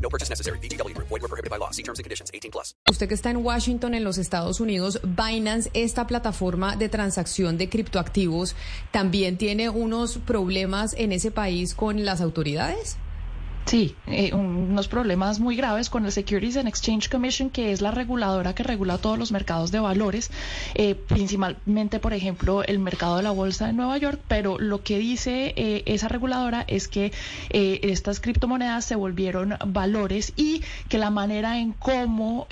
No 0.00 0.08
purchase 0.08 0.30
necessary. 0.30 0.58
BGW. 0.60 0.96
Void 0.98 1.20
were 1.22 1.28
prohibited 1.28 1.50
by 1.50 1.58
law. 1.58 1.70
See 1.70 1.82
terms 1.82 1.98
and 1.98 2.04
conditions. 2.04 2.30
18 2.32 2.50
plus. 2.50 2.74
Usted 2.88 3.08
que 3.08 3.14
está 3.14 3.30
en 3.30 3.44
Washington, 3.44 3.94
en 3.94 4.04
los 4.04 4.18
Estados 4.18 4.60
Unidos, 4.60 5.00
Binance, 5.02 5.70
esta 5.74 6.06
plataforma 6.06 6.76
de 6.76 6.88
transacción 6.88 7.58
de 7.58 7.68
criptoactivos, 7.68 8.54
¿también 8.90 9.36
tiene 9.36 9.68
unos 9.68 10.18
problemas 10.18 10.94
en 10.94 11.12
ese 11.12 11.30
país 11.30 11.74
con 11.74 12.04
las 12.04 12.20
autoridades? 12.20 12.96
Sí, 13.66 13.96
eh, 14.06 14.32
unos 14.32 14.86
problemas 14.86 15.40
muy 15.40 15.56
graves 15.56 15.90
con 15.90 16.06
el 16.06 16.12
Securities 16.12 16.56
and 16.56 16.68
Exchange 16.68 17.08
Commission, 17.08 17.50
que 17.50 17.72
es 17.72 17.80
la 17.80 17.90
reguladora 17.90 18.54
que 18.54 18.62
regula 18.62 18.98
todos 18.98 19.18
los 19.18 19.32
mercados 19.32 19.72
de 19.72 19.80
valores, 19.80 20.30
eh, 20.74 20.94
principalmente, 20.94 21.98
por 21.98 22.14
ejemplo, 22.14 22.62
el 22.62 22.78
mercado 22.78 23.16
de 23.16 23.24
la 23.24 23.32
bolsa 23.32 23.66
de 23.66 23.72
Nueva 23.72 23.98
York. 23.98 24.20
Pero 24.28 24.60
lo 24.60 24.84
que 24.84 24.98
dice 24.98 25.52
eh, 25.56 25.82
esa 25.86 26.06
reguladora 26.06 26.64
es 26.68 26.86
que 26.86 27.10
estas 27.50 28.20
criptomonedas 28.20 28.84
se 28.84 28.94
volvieron 28.94 29.56
valores 29.66 30.32
y 30.36 30.62
que 30.88 30.98
la 30.98 31.10
manera 31.10 31.58
en 31.58 31.72
cómo 31.72 32.46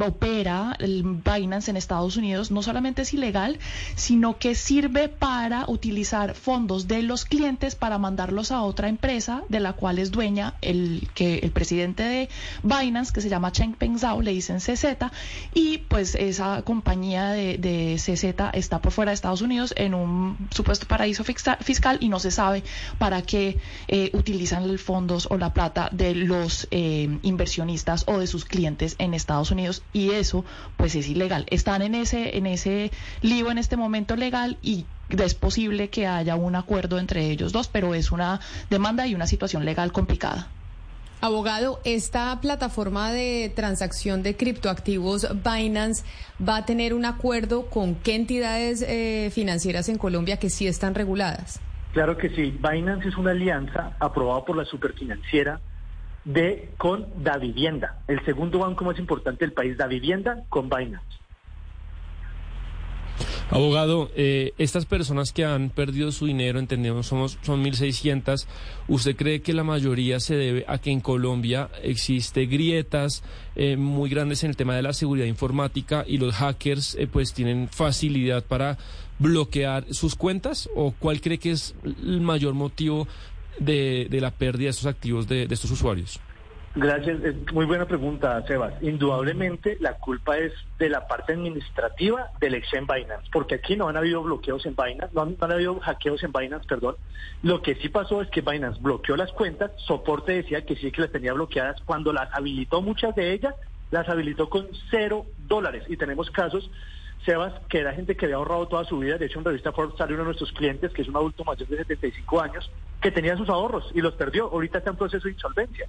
opera 0.00 0.76
el 0.78 1.02
Binance 1.02 1.70
en 1.70 1.76
Estados 1.76 2.16
Unidos 2.16 2.52
no 2.52 2.62
solamente 2.62 3.02
es 3.02 3.14
ilegal, 3.14 3.58
sino 3.96 4.38
que 4.38 4.54
sirve 4.54 5.08
para 5.08 5.64
utilizar 5.66 6.34
fondos 6.34 6.86
de 6.86 7.02
los 7.02 7.24
clientes 7.24 7.74
para 7.74 7.98
mandarlos 7.98 8.52
a 8.52 8.62
otra 8.62 8.88
empresa 8.88 9.42
de 9.48 9.58
la 9.58 9.72
cual 9.72 9.98
es 9.98 10.12
el, 10.60 11.08
que 11.14 11.38
el 11.38 11.50
presidente 11.50 12.02
de 12.02 12.28
Binance, 12.62 13.12
que 13.12 13.20
se 13.20 13.28
llama 13.28 13.52
Cheng 13.52 13.74
Peng 13.74 13.98
Zhao, 13.98 14.22
le 14.22 14.32
dicen 14.32 14.58
CZ, 14.58 14.84
y 15.54 15.78
pues 15.78 16.14
esa 16.14 16.62
compañía 16.62 17.30
de, 17.30 17.58
de 17.58 17.96
CZ 17.96 18.54
está 18.54 18.80
por 18.80 18.92
fuera 18.92 19.10
de 19.10 19.14
Estados 19.14 19.42
Unidos 19.42 19.72
en 19.76 19.94
un 19.94 20.36
supuesto 20.50 20.86
paraíso 20.86 21.24
fiscal 21.24 21.98
y 22.00 22.08
no 22.08 22.18
se 22.18 22.30
sabe 22.30 22.62
para 22.98 23.22
qué 23.22 23.58
eh, 23.88 24.10
utilizan 24.12 24.68
los 24.68 24.80
fondos 24.80 25.28
o 25.30 25.36
la 25.36 25.52
plata 25.52 25.88
de 25.92 26.14
los 26.14 26.68
eh, 26.70 27.18
inversionistas 27.22 28.04
o 28.06 28.18
de 28.18 28.26
sus 28.26 28.44
clientes 28.44 28.96
en 28.98 29.14
Estados 29.14 29.50
Unidos 29.50 29.82
y 29.92 30.10
eso 30.10 30.44
pues 30.76 30.94
es 30.94 31.08
ilegal. 31.08 31.46
Están 31.50 31.82
en 31.82 31.94
ese, 31.94 32.36
en 32.36 32.46
ese 32.46 32.90
lío 33.22 33.50
en 33.50 33.58
este 33.58 33.76
momento 33.76 34.16
legal 34.16 34.58
y 34.62 34.86
es 35.08 35.34
posible 35.34 35.88
que 35.88 36.06
haya 36.06 36.36
un 36.36 36.56
acuerdo 36.56 36.98
entre 36.98 37.30
ellos 37.30 37.52
dos, 37.52 37.68
pero 37.68 37.94
es 37.94 38.10
una 38.12 38.40
demanda 38.70 39.06
y 39.06 39.14
una 39.14 39.26
situación 39.26 39.64
legal 39.64 39.92
complicada. 39.92 40.48
Abogado, 41.20 41.80
esta 41.84 42.38
plataforma 42.42 43.10
de 43.10 43.50
transacción 43.54 44.22
de 44.22 44.36
criptoactivos 44.36 45.26
Binance 45.42 46.04
va 46.46 46.58
a 46.58 46.66
tener 46.66 46.92
un 46.92 47.06
acuerdo 47.06 47.66
con 47.66 47.94
qué 47.94 48.14
entidades 48.14 48.84
eh, 48.86 49.30
financieras 49.32 49.88
en 49.88 49.96
Colombia 49.96 50.36
que 50.36 50.50
sí 50.50 50.66
están 50.66 50.94
reguladas. 50.94 51.58
Claro 51.92 52.18
que 52.18 52.28
sí. 52.28 52.50
Binance 52.60 53.08
es 53.08 53.16
una 53.16 53.30
alianza 53.30 53.96
aprobada 53.98 54.44
por 54.44 54.56
la 54.56 54.66
superfinanciera 54.66 55.60
de 56.26 56.70
con 56.76 57.06
Da 57.22 57.38
Vivienda, 57.38 58.00
el 58.08 58.22
segundo 58.24 58.58
banco 58.58 58.84
más 58.84 58.98
importante 58.98 59.44
del 59.44 59.52
país, 59.54 59.78
Da 59.78 59.86
Vivienda 59.86 60.42
con 60.50 60.68
Binance. 60.68 61.18
Abogado, 63.48 64.10
eh, 64.16 64.54
estas 64.58 64.86
personas 64.86 65.32
que 65.32 65.44
han 65.44 65.70
perdido 65.70 66.10
su 66.10 66.26
dinero, 66.26 66.58
entendemos, 66.58 67.06
somos, 67.06 67.38
son 67.42 67.64
1.600, 67.64 68.44
¿usted 68.88 69.14
cree 69.14 69.40
que 69.40 69.52
la 69.52 69.62
mayoría 69.62 70.18
se 70.18 70.34
debe 70.34 70.64
a 70.66 70.78
que 70.78 70.90
en 70.90 71.00
Colombia 71.00 71.70
existe 71.84 72.46
grietas 72.46 73.22
eh, 73.54 73.76
muy 73.76 74.10
grandes 74.10 74.42
en 74.42 74.50
el 74.50 74.56
tema 74.56 74.74
de 74.74 74.82
la 74.82 74.92
seguridad 74.92 75.26
informática 75.26 76.04
y 76.08 76.18
los 76.18 76.34
hackers 76.34 76.96
eh, 76.96 77.06
pues 77.06 77.34
tienen 77.34 77.68
facilidad 77.68 78.44
para 78.44 78.78
bloquear 79.20 79.86
sus 79.94 80.16
cuentas? 80.16 80.68
¿O 80.74 80.90
cuál 80.90 81.20
cree 81.20 81.38
que 81.38 81.52
es 81.52 81.76
el 81.84 82.20
mayor 82.22 82.54
motivo 82.54 83.06
de, 83.60 84.08
la 84.10 84.32
pérdida 84.32 84.66
de 84.66 84.70
estos 84.70 84.86
activos 84.86 85.28
de 85.28 85.46
estos 85.48 85.70
usuarios? 85.70 86.18
Gracias, 86.78 87.18
muy 87.54 87.64
buena 87.64 87.86
pregunta, 87.86 88.46
Sebas. 88.46 88.74
Indudablemente 88.82 89.78
la 89.80 89.94
culpa 89.94 90.36
es 90.36 90.52
de 90.78 90.90
la 90.90 91.08
parte 91.08 91.32
administrativa 91.32 92.28
del 92.38 92.54
exchange 92.54 92.86
Binance, 92.86 93.30
porque 93.32 93.54
aquí 93.54 93.76
no 93.76 93.88
han 93.88 93.96
habido 93.96 94.22
bloqueos 94.22 94.66
en 94.66 94.76
Binance, 94.76 95.14
no 95.14 95.22
han, 95.22 95.52
habido 95.52 95.80
hackeos 95.80 96.22
en 96.22 96.32
Binance, 96.32 96.66
perdón. 96.68 96.96
Lo 97.42 97.62
que 97.62 97.76
sí 97.76 97.88
pasó 97.88 98.20
es 98.20 98.28
que 98.28 98.42
Binance 98.42 98.78
bloqueó 98.82 99.16
las 99.16 99.32
cuentas, 99.32 99.70
soporte 99.86 100.32
decía 100.32 100.66
que 100.66 100.76
sí 100.76 100.92
que 100.92 101.00
las 101.00 101.10
tenía 101.10 101.32
bloqueadas, 101.32 101.80
cuando 101.86 102.12
las 102.12 102.28
habilitó 102.34 102.82
muchas 102.82 103.14
de 103.14 103.32
ellas, 103.32 103.54
las 103.90 104.06
habilitó 104.10 104.50
con 104.50 104.68
cero 104.90 105.24
dólares. 105.48 105.84
Y 105.88 105.96
tenemos 105.96 106.30
casos, 106.30 106.70
Sebas, 107.24 107.54
que 107.70 107.78
era 107.78 107.94
gente 107.94 108.18
que 108.18 108.26
había 108.26 108.36
ahorrado 108.36 108.68
toda 108.68 108.84
su 108.84 108.98
vida, 108.98 109.16
de 109.16 109.24
hecho 109.24 109.38
en 109.38 109.46
revista 109.46 109.72
Forbes 109.72 109.96
salió 109.96 110.16
uno 110.16 110.24
de 110.24 110.28
nuestros 110.28 110.52
clientes, 110.52 110.92
que 110.92 111.00
es 111.00 111.08
un 111.08 111.16
adulto 111.16 111.42
mayor 111.42 111.66
de 111.68 111.78
75 111.78 112.38
años, 112.38 112.70
que 113.00 113.10
tenía 113.10 113.34
sus 113.34 113.48
ahorros 113.48 113.90
y 113.94 114.02
los 114.02 114.12
perdió, 114.12 114.50
ahorita 114.50 114.76
está 114.76 114.90
en 114.90 114.96
proceso 114.96 115.24
de 115.24 115.32
insolvencia. 115.32 115.88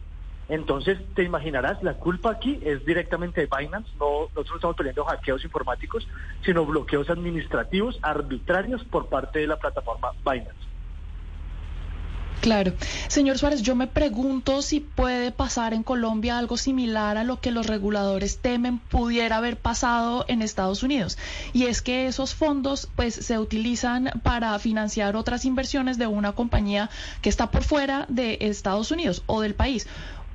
Entonces, 0.50 0.98
te 1.14 1.24
imaginarás, 1.24 1.84
la 1.84 1.96
culpa 1.96 2.32
aquí 2.32 2.60
es 2.64 2.86
directamente 2.86 3.42
de 3.42 3.50
Binance, 3.56 3.90
no 4.00 4.30
nosotros 4.36 4.50
no 4.50 4.56
estamos 4.56 4.76
peleando 4.78 5.06
hackeos 5.06 5.44
informáticos, 5.44 6.08
sino 6.46 6.66
bloqueos 6.66 7.10
administrativos 7.10 8.00
arbitrarios 8.02 8.84
por 8.86 9.08
parte 9.08 9.40
de 9.40 9.48
la 9.48 9.58
plataforma 9.58 10.12
Binance. 10.24 10.68
Claro. 12.42 12.74
Señor 13.08 13.38
Suárez, 13.38 13.62
yo 13.62 13.76
me 13.76 13.88
pregunto 13.88 14.62
si 14.62 14.80
puede 14.80 15.32
pasar 15.32 15.74
en 15.74 15.84
Colombia 15.84 16.38
algo 16.38 16.56
similar 16.56 17.18
a 17.18 17.24
lo 17.24 17.42
que 17.42 17.52
los 17.52 17.66
reguladores 17.66 18.40
temen 18.40 18.80
pudiera 18.80 19.38
haber 19.38 19.58
pasado 19.58 20.24
en 20.28 20.42
Estados 20.42 20.84
Unidos. 20.84 21.18
Y 21.52 21.66
es 21.66 21.82
que 21.82 22.08
esos 22.08 22.36
fondos 22.36 22.90
pues 22.96 23.16
se 23.16 23.40
utilizan 23.40 24.12
para 24.24 24.58
financiar 24.60 25.16
otras 25.16 25.46
inversiones 25.46 25.98
de 25.98 26.08
una 26.08 26.34
compañía 26.34 26.90
que 27.22 27.30
está 27.30 27.50
por 27.50 27.64
fuera 27.64 28.06
de 28.08 28.38
Estados 28.42 28.92
Unidos 28.92 29.24
o 29.26 29.42
del 29.42 29.56
país. 29.56 29.88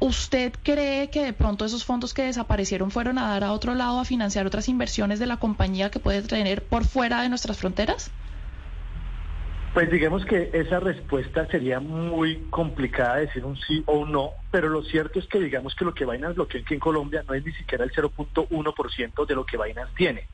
¿Usted 0.02 0.52
cree 0.64 1.10
que 1.10 1.22
de 1.22 1.32
pronto 1.32 1.64
esos 1.64 1.84
fondos 1.84 2.12
que 2.12 2.24
desaparecieron 2.24 2.90
fueron 2.90 3.18
a 3.18 3.28
dar 3.28 3.44
a 3.44 3.52
otro 3.52 3.72
lado 3.76 4.00
a 4.00 4.04
financiar 4.04 4.48
otras 4.48 4.68
inversiones 4.68 5.20
de 5.20 5.26
la 5.26 5.36
compañía 5.36 5.92
que 5.92 6.00
puede 6.00 6.22
tener 6.22 6.64
por 6.64 6.84
fuera 6.84 7.22
de 7.22 7.28
nuestras 7.28 7.56
fronteras? 7.56 8.10
Pues 9.72 9.88
digamos 9.92 10.24
que 10.24 10.50
esa 10.54 10.80
respuesta 10.80 11.46
sería 11.46 11.78
muy 11.78 12.48
complicada 12.50 13.18
decir 13.18 13.44
un 13.44 13.56
sí 13.56 13.84
o 13.86 13.98
un 13.98 14.10
no, 14.10 14.32
pero 14.50 14.68
lo 14.68 14.82
cierto 14.82 15.20
es 15.20 15.28
que 15.28 15.38
digamos 15.38 15.76
que 15.76 15.84
lo 15.84 15.94
que 15.94 16.04
Binance 16.04 16.34
bloqueó 16.34 16.60
aquí 16.62 16.74
en 16.74 16.80
Colombia 16.80 17.22
no 17.28 17.34
es 17.34 17.46
ni 17.46 17.52
siquiera 17.52 17.84
el 17.84 17.92
0.1% 17.92 19.24
de 19.24 19.34
lo 19.36 19.46
que 19.46 19.56
Binance 19.56 19.94
tiene. 19.96 20.26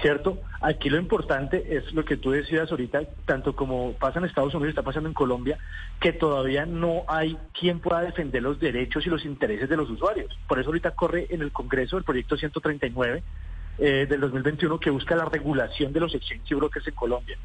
¿Cierto? 0.00 0.38
Aquí 0.60 0.90
lo 0.90 0.98
importante 0.98 1.76
es 1.76 1.92
lo 1.92 2.04
que 2.04 2.16
tú 2.16 2.30
decías 2.30 2.70
ahorita, 2.70 3.02
tanto 3.24 3.54
como 3.54 3.92
pasa 3.94 4.18
en 4.18 4.24
Estados 4.24 4.54
Unidos, 4.54 4.70
está 4.70 4.82
pasando 4.82 5.08
en 5.08 5.14
Colombia, 5.14 5.58
que 6.00 6.12
todavía 6.12 6.66
no 6.66 7.04
hay 7.08 7.36
quien 7.58 7.80
pueda 7.80 8.00
defender 8.00 8.42
los 8.42 8.58
derechos 8.58 9.06
y 9.06 9.10
los 9.10 9.24
intereses 9.24 9.68
de 9.68 9.76
los 9.76 9.90
usuarios. 9.90 10.36
Por 10.46 10.58
eso 10.58 10.68
ahorita 10.68 10.92
corre 10.92 11.26
en 11.30 11.42
el 11.42 11.52
Congreso 11.52 11.98
el 11.98 12.04
proyecto 12.04 12.36
139 12.36 13.22
eh, 13.78 14.06
del 14.08 14.20
2021 14.20 14.78
que 14.78 14.90
busca 14.90 15.16
la 15.16 15.24
regulación 15.24 15.92
de 15.92 16.00
los 16.00 16.14
exchanges 16.14 16.50
y 16.50 16.54
brokers 16.54 16.88
en 16.88 16.94
Colombia. 16.94 17.38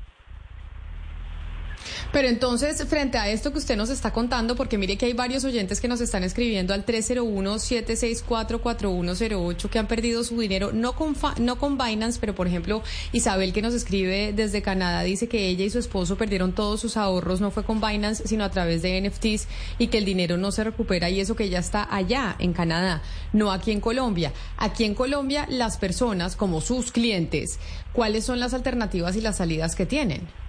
Pero 2.11 2.27
entonces, 2.29 2.83
frente 2.87 3.17
a 3.17 3.29
esto 3.29 3.51
que 3.51 3.57
usted 3.57 3.75
nos 3.75 3.89
está 3.89 4.13
contando, 4.13 4.55
porque 4.55 4.77
mire 4.77 4.95
que 4.97 5.07
hay 5.07 5.13
varios 5.13 5.43
oyentes 5.43 5.81
que 5.81 5.89
nos 5.89 5.99
están 5.99 6.23
escribiendo 6.23 6.73
al 6.73 6.85
301-764-4108 6.85 9.69
que 9.69 9.77
han 9.77 9.87
perdido 9.87 10.23
su 10.23 10.39
dinero, 10.39 10.71
no 10.71 10.93
con, 10.93 11.17
no 11.39 11.57
con 11.57 11.77
Binance, 11.77 12.17
pero 12.19 12.33
por 12.33 12.47
ejemplo, 12.47 12.81
Isabel 13.11 13.51
que 13.51 13.61
nos 13.61 13.73
escribe 13.73 14.31
desde 14.33 14.61
Canadá 14.61 15.03
dice 15.03 15.27
que 15.27 15.49
ella 15.49 15.65
y 15.65 15.69
su 15.69 15.79
esposo 15.79 16.15
perdieron 16.17 16.53
todos 16.53 16.79
sus 16.79 16.95
ahorros, 16.95 17.41
no 17.41 17.51
fue 17.51 17.63
con 17.63 17.81
Binance, 17.81 18.25
sino 18.25 18.45
a 18.45 18.51
través 18.51 18.81
de 18.81 19.01
NFTs 19.01 19.49
y 19.77 19.87
que 19.87 19.97
el 19.97 20.05
dinero 20.05 20.37
no 20.37 20.51
se 20.51 20.63
recupera 20.63 21.09
y 21.09 21.19
eso 21.19 21.35
que 21.35 21.49
ya 21.49 21.59
está 21.59 21.93
allá 21.93 22.37
en 22.39 22.53
Canadá, 22.53 23.01
no 23.33 23.51
aquí 23.51 23.71
en 23.71 23.81
Colombia. 23.81 24.31
Aquí 24.57 24.85
en 24.85 24.95
Colombia, 24.95 25.45
las 25.49 25.77
personas 25.77 26.37
como 26.37 26.61
sus 26.61 26.93
clientes, 26.93 27.59
¿cuáles 27.91 28.23
son 28.23 28.39
las 28.39 28.53
alternativas 28.53 29.17
y 29.17 29.21
las 29.21 29.35
salidas 29.37 29.75
que 29.75 29.85
tienen? 29.85 30.46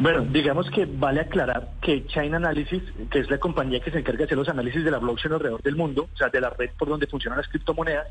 Bueno, 0.00 0.24
digamos 0.30 0.70
que 0.70 0.86
vale 0.86 1.20
aclarar 1.20 1.70
que 1.82 2.06
China 2.06 2.36
Analysis, 2.36 2.82
que 3.10 3.18
es 3.18 3.28
la 3.28 3.38
compañía 3.38 3.80
que 3.80 3.90
se 3.90 3.98
encarga 3.98 4.18
de 4.18 4.24
hacer 4.26 4.38
los 4.38 4.48
análisis 4.48 4.84
de 4.84 4.92
la 4.92 4.98
blockchain 4.98 5.34
alrededor 5.34 5.60
del 5.62 5.74
mundo, 5.74 6.08
o 6.12 6.16
sea, 6.16 6.28
de 6.28 6.40
la 6.40 6.50
red 6.50 6.70
por 6.78 6.88
donde 6.88 7.08
funcionan 7.08 7.38
las 7.38 7.48
criptomonedas, 7.48 8.06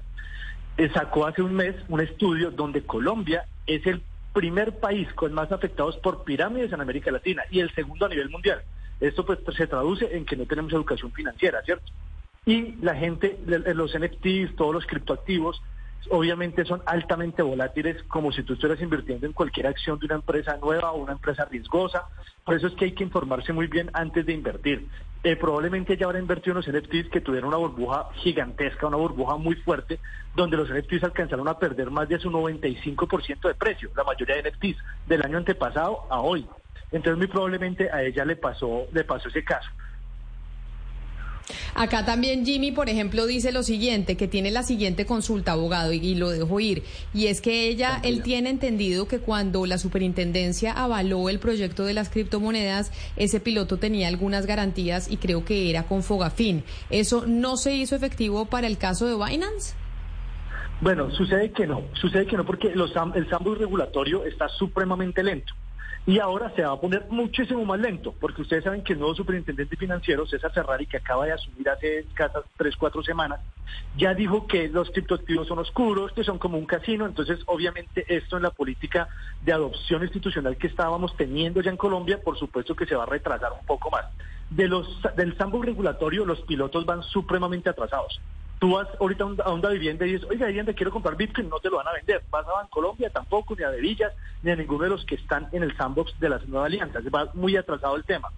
eh, 0.78 0.90
sacó 0.94 1.26
hace 1.26 1.42
un 1.42 1.54
mes 1.54 1.76
un 1.88 2.02
estudio 2.02 2.52
donde 2.52 2.84
Colombia 2.84 3.46
es 3.66 3.88
el 3.88 4.02
primer 4.34 4.80
país 4.80 5.12
con 5.14 5.34
más 5.34 5.52
afectados 5.54 5.96
por 5.98 6.26
pirámides 6.26 6.74
en 6.74 6.82
América 6.82 7.10
Latina 7.10 7.44
y 7.50 7.62
el 7.62 7.74
segundo 7.74 8.06
a 8.06 8.10
nivel 8.10 8.30
mundial. 8.30 8.62
Esto 9.00 9.26
pues 9.26 9.40
se 9.56 9.68
traduce 9.68 10.14
en 10.16 10.26
que 10.26 10.36
no 10.36 10.46
tenemos 10.46 10.74
educación 10.74 11.14
financiera, 11.14 11.62
¿cierto? 11.64 11.86
Y 12.46 12.76
la 12.82 12.96
gente, 12.96 13.40
los 13.46 13.98
NFTs, 13.98 14.56
todos 14.58 14.74
los 14.74 14.86
criptoactivos, 14.86 15.62
obviamente 16.10 16.66
son 16.66 16.82
altamente 16.86 17.42
volátiles, 17.42 18.02
como 18.04 18.32
si 18.32 18.44
tú 18.44 18.54
estuvieras 18.54 18.82
invirtiendo 18.82 19.26
en 19.26 19.34
cualquier 19.34 19.68
acción 19.68 20.00
de 20.00 20.06
una 20.06 20.16
empresa 20.16 20.58
nueva 20.58 20.92
o 20.92 20.98
una 20.98 21.14
empresa 21.14 21.46
riesgosa. 21.46 22.06
Por 22.46 22.56
eso 22.56 22.68
es 22.68 22.74
que 22.74 22.86
hay 22.86 22.92
que 22.94 23.04
informarse 23.04 23.54
muy 23.54 23.68
bien 23.68 23.90
antes 23.94 24.26
de 24.26 24.34
invertir. 24.34 24.88
Eh, 25.24 25.36
probablemente 25.36 25.98
ya 25.98 26.06
habrá 26.06 26.20
invertido 26.20 26.58
en 26.58 26.66
los 26.66 26.68
NFTs 26.68 27.10
que 27.10 27.22
tuvieron 27.22 27.50
una 27.50 27.58
burbuja 27.58 28.10
gigantesca, 28.14 28.88
una 28.88 28.98
burbuja 28.98 29.36
muy 29.36 29.56
fuerte, 29.56 30.00
donde 30.36 30.58
los 30.58 30.70
NFTs 30.70 31.04
alcanzaron 31.04 31.48
a 31.48 31.58
perder 31.58 31.90
más 31.90 32.08
de 32.08 32.20
su 32.20 32.30
95% 32.30 33.48
de 33.48 33.56
precio, 33.56 33.90
la 33.96 34.04
mayoría 34.04 34.36
de 34.36 34.50
NFTs, 34.50 34.78
del 35.08 35.24
año 35.24 35.38
antepasado 35.38 36.06
a 36.10 36.22
hoy. 36.22 36.48
Entonces 36.92 37.18
muy 37.18 37.28
probablemente 37.28 37.90
a 37.92 38.04
ella 38.04 38.24
le 38.24 38.36
pasó, 38.36 38.86
le 38.94 39.04
pasó 39.04 39.28
ese 39.28 39.44
caso. 39.44 39.70
Acá 41.76 42.06
también 42.06 42.46
Jimmy, 42.46 42.72
por 42.72 42.90
ejemplo, 42.90 43.26
dice 43.26 43.52
lo 43.52 43.64
siguiente, 43.64 44.18
que 44.18 44.28
tiene 44.28 44.52
la 44.52 44.64
siguiente 44.64 45.06
consulta, 45.06 45.54
abogado, 45.54 45.94
y, 45.94 46.16
lo 46.16 46.30
dejo 46.30 46.60
ir, 46.60 46.84
y 47.14 47.28
es 47.28 47.42
que 47.42 47.68
ella, 47.68 48.00
él 48.04 48.24
tiene 48.24 48.50
entendido 48.50 49.08
que 49.08 49.20
cuando 49.20 49.66
la 49.66 49.78
superintendencia 49.78 50.74
avaló 50.74 51.30
el 51.30 51.40
proyecto 51.40 51.86
de 51.86 51.94
las 51.94 52.10
criptomonedas, 52.10 52.92
ese 53.16 53.40
piloto 53.40 53.78
tenía 53.78 54.08
algunas 54.08 54.46
garantías 54.46 55.10
y 55.10 55.18
creo 55.18 55.46
que 55.46 55.70
era 55.70 55.84
con 55.84 56.04
Fogafín. 56.04 56.64
¿Eso 56.90 57.26
no 57.28 57.58
se 57.58 57.76
hizo 57.76 57.96
efectivo 57.96 58.46
para 58.46 58.68
el 58.68 58.78
caso 58.78 59.06
de 59.06 59.16
Binance? 59.16 59.76
Bueno, 60.80 61.10
sucede 61.12 61.52
que 61.52 61.66
no, 61.66 61.84
sucede 61.94 62.28
que 62.28 62.38
no 62.38 62.46
porque 62.46 62.70
los, 62.76 62.92
el 63.16 63.30
sandbox 63.30 63.58
regulatorio 63.58 64.26
está 64.26 64.48
supremamente 64.48 65.24
lento. 65.24 65.54
Y 66.08 66.20
ahora 66.20 66.50
se 66.56 66.62
va 66.64 66.72
a 66.72 66.80
poner 66.80 67.06
muchísimo 67.10 67.66
más 67.66 67.82
lento, 67.82 68.16
porque 68.18 68.42
ustedes 68.42 68.64
saben 68.64 68.82
que 68.82 68.94
el 68.94 69.00
nuevo 69.00 69.14
superintendente 69.14 69.76
financiero, 69.76 70.26
César 70.26 70.54
Ferrari, 70.54 70.88
que 70.88 70.96
acaba 70.96 71.26
de 71.26 71.34
asumir 71.34 71.68
hace 71.68 72.00
escasas 72.00 72.46
tres, 72.56 72.78
cuatro 72.78 73.04
semanas, 73.04 73.42
ya 73.98 74.14
dijo 74.14 74.48
que 74.48 74.70
los 74.70 74.90
criptoactivos 74.90 75.50
son 75.50 75.60
oscuros, 75.60 76.14
que 76.14 76.24
son 76.24 76.40
como 76.40 76.58
un 76.58 76.66
casino. 76.66 77.06
Entonces, 77.06 77.40
obviamente, 77.46 78.06
esto 78.08 78.38
en 78.38 78.44
la 78.44 78.52
política 78.52 79.10
de 79.44 79.52
adopción 79.52 80.02
institucional 80.02 80.56
que 80.56 80.68
estábamos 80.68 81.14
teniendo 81.18 81.60
ya 81.60 81.72
en 81.72 81.78
Colombia, 81.78 82.22
por 82.24 82.40
supuesto 82.40 82.74
que 82.74 82.86
se 82.86 82.96
va 82.96 83.04
a 83.04 83.08
retrasar 83.08 83.52
un 83.52 83.66
poco 83.66 83.92
más. 83.92 84.06
De 84.50 84.70
los, 84.70 84.88
del 85.18 85.36
sandbox 85.36 85.66
regulatorio, 85.66 86.24
los 86.24 86.40
pilotos 86.44 86.86
van 86.86 87.04
supremamente 87.04 87.70
atrasados. 87.70 88.18
Tú 88.60 88.74
vas 88.74 88.88
ahorita 89.00 89.26
a 89.46 89.52
una 89.52 89.70
vivienda 89.70 90.06
y 90.06 90.14
dices, 90.14 90.28
oiga, 90.30 90.48
vivienda, 90.48 90.74
quiero 90.74 90.92
comprar 90.92 91.16
Bitcoin, 91.16 91.48
no 91.48 91.60
te 91.60 91.70
lo 91.70 91.78
van 91.78 91.88
a 91.88 91.94
vender. 91.94 92.24
Vas 92.32 92.46
a 92.48 92.68
Colombia 92.70 93.10
tampoco, 93.12 93.56
ni 93.56 93.64
a 93.64 93.70
De 93.70 93.80
Villas, 93.80 94.14
ni 94.42 94.50
a 94.50 94.56
ninguno 94.56 94.84
de 94.84 94.90
los 94.90 95.06
que 95.06 95.16
están 95.16 95.48
en 95.52 95.62
el 95.62 95.78
sandbox 95.78 96.20
de 96.20 96.30
las 96.30 96.48
nuevas 96.48 96.68
alianzas. 96.68 97.04
Va 97.14 97.30
muy 97.34 97.56
atrasado 97.56 97.96
el 97.96 98.04
tema. 98.04 98.30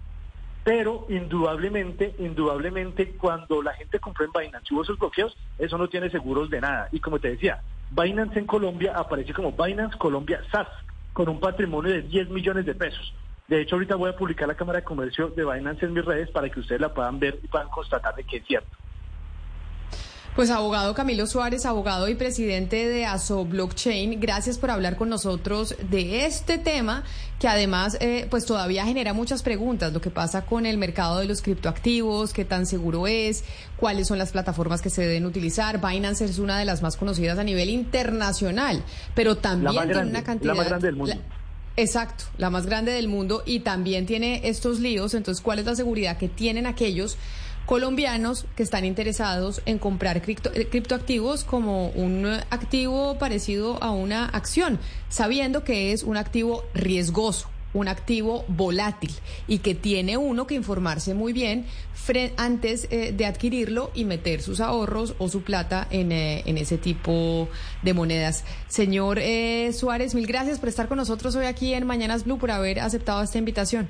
Pero 0.62 1.06
indudablemente, 1.08 2.14
indudablemente, 2.18 3.12
cuando 3.12 3.62
la 3.62 3.72
gente 3.72 3.98
compró 3.98 4.26
en 4.26 4.32
Binance 4.32 4.74
hubo 4.74 4.82
esos 4.82 4.98
bloqueos, 4.98 5.34
eso 5.58 5.78
no 5.78 5.88
tiene 5.88 6.10
seguros 6.10 6.50
de 6.50 6.60
nada. 6.60 6.88
Y 6.92 7.00
como 7.00 7.18
te 7.18 7.30
decía, 7.30 7.62
Binance 7.90 8.38
en 8.38 8.46
Colombia 8.46 8.92
aparece 8.96 9.32
como 9.32 9.52
Binance 9.52 9.96
Colombia 9.96 10.42
SAS, 10.52 10.68
con 11.14 11.30
un 11.30 11.40
patrimonio 11.40 11.92
de 11.92 12.02
10 12.02 12.28
millones 12.28 12.66
de 12.66 12.74
pesos. 12.74 13.14
De 13.48 13.62
hecho, 13.62 13.76
ahorita 13.76 13.96
voy 13.96 14.10
a 14.10 14.16
publicar 14.16 14.46
la 14.46 14.54
Cámara 14.54 14.80
de 14.80 14.84
Comercio 14.84 15.28
de 15.30 15.44
Binance 15.44 15.86
en 15.86 15.94
mis 15.94 16.04
redes 16.04 16.30
para 16.30 16.50
que 16.50 16.60
ustedes 16.60 16.80
la 16.80 16.92
puedan 16.92 17.18
ver 17.18 17.40
y 17.42 17.48
puedan 17.48 17.68
constatar 17.68 18.14
de 18.14 18.24
que 18.24 18.36
es 18.36 18.46
cierto. 18.46 18.79
Pues 20.36 20.48
abogado 20.50 20.94
Camilo 20.94 21.26
Suárez, 21.26 21.66
abogado 21.66 22.08
y 22.08 22.14
presidente 22.14 22.88
de 22.88 23.04
ASO 23.04 23.44
Blockchain, 23.44 24.20
gracias 24.20 24.58
por 24.58 24.70
hablar 24.70 24.96
con 24.96 25.08
nosotros 25.08 25.74
de 25.90 26.24
este 26.24 26.56
tema 26.56 27.02
que 27.40 27.48
además 27.48 27.96
eh, 28.00 28.28
pues 28.30 28.46
todavía 28.46 28.84
genera 28.84 29.12
muchas 29.12 29.42
preguntas, 29.42 29.92
lo 29.92 30.00
que 30.00 30.10
pasa 30.10 30.46
con 30.46 30.66
el 30.66 30.78
mercado 30.78 31.18
de 31.18 31.26
los 31.26 31.42
criptoactivos, 31.42 32.32
qué 32.32 32.44
tan 32.44 32.64
seguro 32.66 33.08
es, 33.08 33.42
cuáles 33.76 34.06
son 34.06 34.18
las 34.18 34.30
plataformas 34.30 34.80
que 34.80 34.90
se 34.90 35.02
deben 35.02 35.26
utilizar. 35.26 35.80
Binance 35.80 36.24
es 36.24 36.38
una 36.38 36.58
de 36.58 36.64
las 36.64 36.80
más 36.80 36.96
conocidas 36.96 37.38
a 37.38 37.44
nivel 37.44 37.68
internacional, 37.68 38.84
pero 39.16 39.36
también 39.36 39.82
tiene 39.84 40.10
una 40.10 40.22
cantidad... 40.22 40.52
La 40.52 40.58
más 40.58 40.68
grande 40.68 40.86
del 40.86 40.96
mundo. 40.96 41.14
Exacto, 41.76 42.24
la 42.36 42.50
más 42.50 42.66
grande 42.66 42.92
del 42.92 43.08
mundo 43.08 43.42
y 43.46 43.60
también 43.60 44.06
tiene 44.06 44.42
estos 44.44 44.80
líos, 44.80 45.14
entonces 45.14 45.42
¿cuál 45.42 45.58
es 45.58 45.64
la 45.64 45.74
seguridad 45.74 46.18
que 46.18 46.28
tienen 46.28 46.66
aquellos 46.66 47.16
colombianos 47.66 48.46
que 48.56 48.62
están 48.62 48.84
interesados 48.84 49.62
en 49.66 49.78
comprar 49.78 50.16
eh, 50.16 50.66
criptoactivos 50.70 51.44
como 51.44 51.88
un 51.90 52.26
activo 52.50 53.18
parecido 53.18 53.82
a 53.82 53.90
una 53.90 54.26
acción, 54.26 54.78
sabiendo 55.08 55.64
que 55.64 55.92
es 55.92 56.02
un 56.02 56.16
activo 56.16 56.64
riesgoso 56.74 57.48
un 57.72 57.86
activo 57.86 58.44
volátil 58.48 59.12
y 59.46 59.58
que 59.58 59.76
tiene 59.76 60.16
uno 60.16 60.48
que 60.48 60.56
informarse 60.56 61.14
muy 61.14 61.32
bien 61.32 61.66
antes 62.36 62.88
eh, 62.90 63.14
de 63.16 63.26
adquirirlo 63.26 63.92
y 63.94 64.04
meter 64.04 64.42
sus 64.42 64.58
ahorros 64.58 65.14
o 65.18 65.28
su 65.28 65.42
plata 65.42 65.86
eh, 65.92 66.42
en 66.44 66.58
ese 66.58 66.78
tipo 66.78 67.48
de 67.82 67.94
monedas. 67.94 68.42
Señor 68.66 69.20
Suárez, 69.72 70.16
mil 70.16 70.26
gracias 70.26 70.58
por 70.58 70.68
estar 70.68 70.88
con 70.88 70.98
nosotros 70.98 71.36
hoy 71.36 71.46
aquí 71.46 71.72
en 71.72 71.86
Mañanas 71.86 72.24
Blue, 72.24 72.38
por 72.38 72.50
haber 72.50 72.80
aceptado 72.80 73.22
esta 73.22 73.38
invitación. 73.38 73.88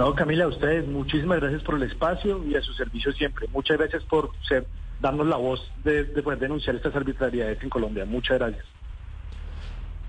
No, 0.00 0.14
Camila, 0.14 0.44
a 0.44 0.48
ustedes 0.48 0.88
muchísimas 0.88 1.40
gracias 1.40 1.62
por 1.62 1.74
el 1.74 1.82
espacio 1.82 2.42
y 2.46 2.56
a 2.56 2.62
su 2.62 2.72
servicio 2.72 3.12
siempre. 3.12 3.46
Muchas 3.48 3.76
gracias 3.76 4.02
por 4.04 4.30
ser, 4.48 4.66
darnos 4.98 5.26
la 5.26 5.36
voz 5.36 5.60
de, 5.84 6.04
de 6.04 6.22
poder 6.22 6.38
denunciar 6.38 6.74
estas 6.74 6.96
arbitrariedades 6.96 7.62
en 7.62 7.68
Colombia. 7.68 8.06
Muchas 8.06 8.38
gracias. 8.38 8.64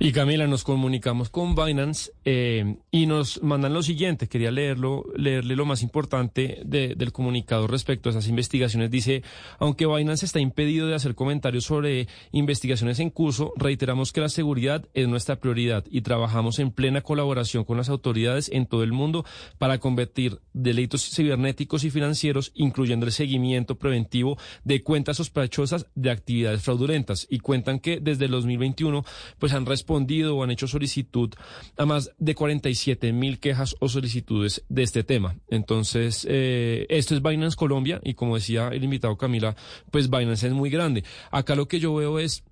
Y 0.04 0.14
Camila, 0.14 0.48
nos 0.48 0.64
comunicamos 0.64 1.30
con 1.30 1.54
Binance 1.54 2.12
eh, 2.26 2.78
y 2.90 3.06
nos 3.06 3.44
mandan 3.44 3.76
lo 3.76 3.84
siguiente. 3.84 4.28
Quería 4.28 4.50
leerlo, 4.50 5.06
leerle 5.16 5.56
lo 5.56 5.68
más 5.68 5.84
importante 5.84 6.64
del 6.66 7.12
comunicado 7.12 7.68
respecto 7.68 8.10
a 8.10 8.12
esas 8.12 8.28
investigaciones. 8.28 8.90
Dice, 8.90 9.22
aunque 9.60 9.86
Binance 9.86 10.26
está 10.26 10.40
impedido 10.40 10.88
de 10.88 10.96
hacer 10.96 11.14
comentarios 11.14 11.66
sobre 11.66 12.08
investigaciones 12.32 13.00
en 13.00 13.12
curso, 13.12 13.54
reiteramos 13.56 14.12
que 14.12 14.22
la 14.22 14.30
seguridad 14.30 14.88
es 14.96 15.08
nuestra 15.08 15.36
prioridad 15.36 15.86
y 15.88 16.02
trabajamos 16.02 16.58
en 16.58 16.72
plena 16.72 17.02
colaboración 17.02 17.64
con 17.64 17.78
las 17.78 17.90
autoridades 17.90 18.50
en 18.52 18.66
todo 18.66 18.82
el 18.82 18.94
mundo 18.94 19.24
para 19.60 19.78
convertir 19.78 20.40
delitos 20.52 21.12
cibernéticos 21.14 21.84
y 21.84 21.92
financieros, 21.92 22.54
incluyendo 22.56 23.06
el 23.06 23.12
seguimiento 23.12 23.78
preventivo 23.78 24.40
de 24.64 24.82
cuentas 24.82 25.18
sospechosas 25.18 25.86
de 25.94 26.10
actividades 26.10 26.64
fraudulentas. 26.64 27.28
Y 27.30 27.38
cuentan 27.38 27.80
que 27.80 28.00
desde 28.00 28.26
el 28.26 28.32
2021 28.32 29.06
pues 29.38 29.54
han 29.54 29.68
respondido 29.68 29.91
o 29.92 30.44
han 30.44 30.52
hecho 30.52 30.68
solicitud 30.68 31.34
a 31.78 31.86
más 31.86 32.12
de 32.18 32.36
47 32.36 33.14
mil 33.14 33.40
quejas 33.40 33.76
o 33.80 33.90
solicitudes 33.90 34.64
de 34.70 34.84
este 34.84 35.04
tema. 35.04 35.36
Entonces, 35.50 36.26
eh, 36.30 36.86
esto 36.90 37.16
es 37.16 37.22
Binance 37.22 37.56
Colombia 37.56 38.00
y 38.04 38.14
como 38.14 38.36
decía 38.36 38.70
el 38.70 38.84
invitado 38.84 39.18
Camila, 39.18 39.56
pues 39.92 40.10
Binance 40.10 40.48
es 40.48 40.54
muy 40.54 40.70
grande. 40.70 41.04
Acá 41.32 41.56
lo 41.56 41.68
que 41.68 41.80
yo 41.80 41.94
veo 41.96 42.20
es 42.20 42.44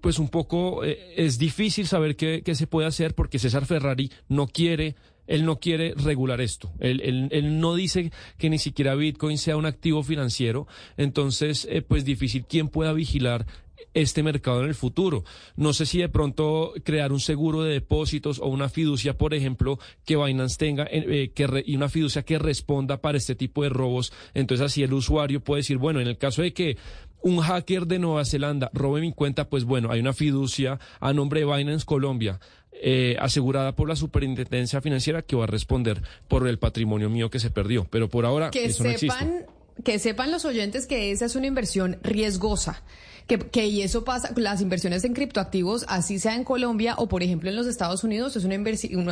pues 0.00 0.18
un 0.18 0.28
poco 0.28 0.84
eh, 0.84 1.14
es 1.16 1.38
difícil 1.38 1.86
saber 1.86 2.16
qué, 2.16 2.42
qué, 2.44 2.54
se 2.54 2.66
puede 2.66 2.86
hacer 2.86 3.14
porque 3.14 3.38
César 3.38 3.66
Ferrari 3.66 4.10
no 4.28 4.46
quiere, 4.46 4.96
él 5.26 5.44
no 5.44 5.58
quiere 5.58 5.94
regular 5.96 6.40
esto. 6.40 6.72
Él, 6.78 7.00
él, 7.02 7.28
él 7.32 7.60
no 7.60 7.74
dice 7.74 8.12
que 8.38 8.50
ni 8.50 8.58
siquiera 8.58 8.94
Bitcoin 8.94 9.38
sea 9.38 9.56
un 9.56 9.66
activo 9.66 10.02
financiero. 10.02 10.66
Entonces, 10.96 11.66
eh, 11.70 11.82
pues 11.82 12.04
difícil 12.04 12.44
quién 12.48 12.68
pueda 12.68 12.92
vigilar 12.92 13.46
este 13.94 14.22
mercado 14.22 14.62
en 14.62 14.68
el 14.68 14.74
futuro. 14.74 15.24
No 15.56 15.72
sé 15.72 15.86
si 15.86 15.98
de 15.98 16.08
pronto 16.08 16.72
crear 16.84 17.12
un 17.12 17.20
seguro 17.20 17.62
de 17.62 17.72
depósitos 17.74 18.38
o 18.38 18.46
una 18.46 18.68
fiducia, 18.68 19.16
por 19.16 19.34
ejemplo, 19.34 19.78
que 20.04 20.16
Binance 20.16 20.58
tenga 20.58 20.86
eh, 20.90 21.32
que 21.34 21.64
y 21.66 21.76
una 21.76 21.88
fiducia 21.88 22.22
que 22.22 22.38
responda 22.38 23.00
para 23.00 23.18
este 23.18 23.34
tipo 23.34 23.62
de 23.62 23.70
robos. 23.70 24.12
Entonces 24.34 24.64
así 24.64 24.82
el 24.82 24.92
usuario 24.92 25.40
puede 25.40 25.60
decir, 25.60 25.78
bueno, 25.78 26.00
en 26.00 26.08
el 26.08 26.18
caso 26.18 26.42
de 26.42 26.52
que 26.52 26.76
un 27.20 27.38
hacker 27.40 27.86
de 27.86 27.98
Nueva 27.98 28.24
Zelanda 28.24 28.70
robe 28.72 29.00
mi 29.00 29.12
cuenta, 29.12 29.48
pues 29.48 29.64
bueno, 29.64 29.90
hay 29.90 30.00
una 30.00 30.12
fiducia 30.12 30.78
a 31.00 31.12
nombre 31.12 31.40
de 31.40 31.46
Binance 31.46 31.84
Colombia. 31.84 32.40
Eh, 32.80 33.16
asegurada 33.18 33.74
por 33.74 33.88
la 33.88 33.96
superintendencia 33.96 34.80
financiera 34.80 35.22
que 35.22 35.34
va 35.34 35.44
a 35.44 35.46
responder 35.48 36.00
por 36.28 36.46
el 36.46 36.60
patrimonio 36.60 37.10
mío 37.10 37.28
que 37.28 37.40
se 37.40 37.50
perdió. 37.50 37.88
Pero 37.90 38.08
por 38.08 38.24
ahora 38.24 38.52
que 38.52 38.66
eso 38.66 38.84
sepan, 38.84 38.88
no 38.88 38.92
existe. 38.92 39.46
Que 39.82 39.98
sepan 39.98 40.30
los 40.30 40.44
oyentes 40.44 40.86
que 40.86 41.10
esa 41.10 41.24
es 41.24 41.34
una 41.34 41.48
inversión 41.48 41.98
riesgosa. 42.04 42.84
Que, 43.28 43.66
y 43.66 43.82
eso 43.82 44.04
pasa, 44.04 44.32
las 44.36 44.62
inversiones 44.62 45.04
en 45.04 45.12
criptoactivos, 45.12 45.84
así 45.88 46.18
sea 46.18 46.34
en 46.34 46.44
Colombia 46.44 46.94
o 46.96 47.08
por 47.08 47.22
ejemplo 47.22 47.50
en 47.50 47.56
los 47.56 47.66
Estados 47.66 48.02
Unidos, 48.02 48.34
es 48.36 48.44
una, 48.44 48.56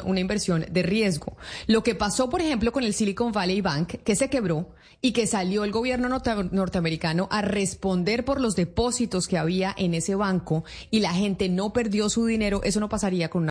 una, 0.03 0.21
inversión 0.21 0.65
de 0.71 0.83
riesgo. 0.83 1.37
Lo 1.67 1.83
que 1.83 1.95
pasó, 1.95 2.31
por 2.31 2.41
ejemplo, 2.41 2.73
con 2.73 2.83
el 2.83 2.95
Silicon 2.95 3.31
Valley 3.31 3.61
Bank, 3.61 3.97
que 4.03 4.17
se 4.17 4.31
quebró 4.31 4.71
y 5.03 5.13
que 5.13 5.27
salió 5.27 5.65
el 5.65 5.71
gobierno 5.71 6.09
norteamericano 6.09 7.29
a 7.31 7.43
responder 7.43 8.25
por 8.25 8.41
los 8.41 8.57
depósitos 8.57 9.29
que 9.29 9.39
había 9.39 9.75
en 9.77 9.95
ese 9.95 10.15
banco 10.15 10.65
y 10.91 11.01
la 11.01 11.13
gente 11.13 11.49
no 11.49 11.73
perdió 11.73 12.09
su 12.09 12.25
dinero, 12.27 12.63
eso 12.65 12.81
no 12.81 12.89
pasaría 12.89 13.29
con 13.29 13.43
una. 13.45 13.51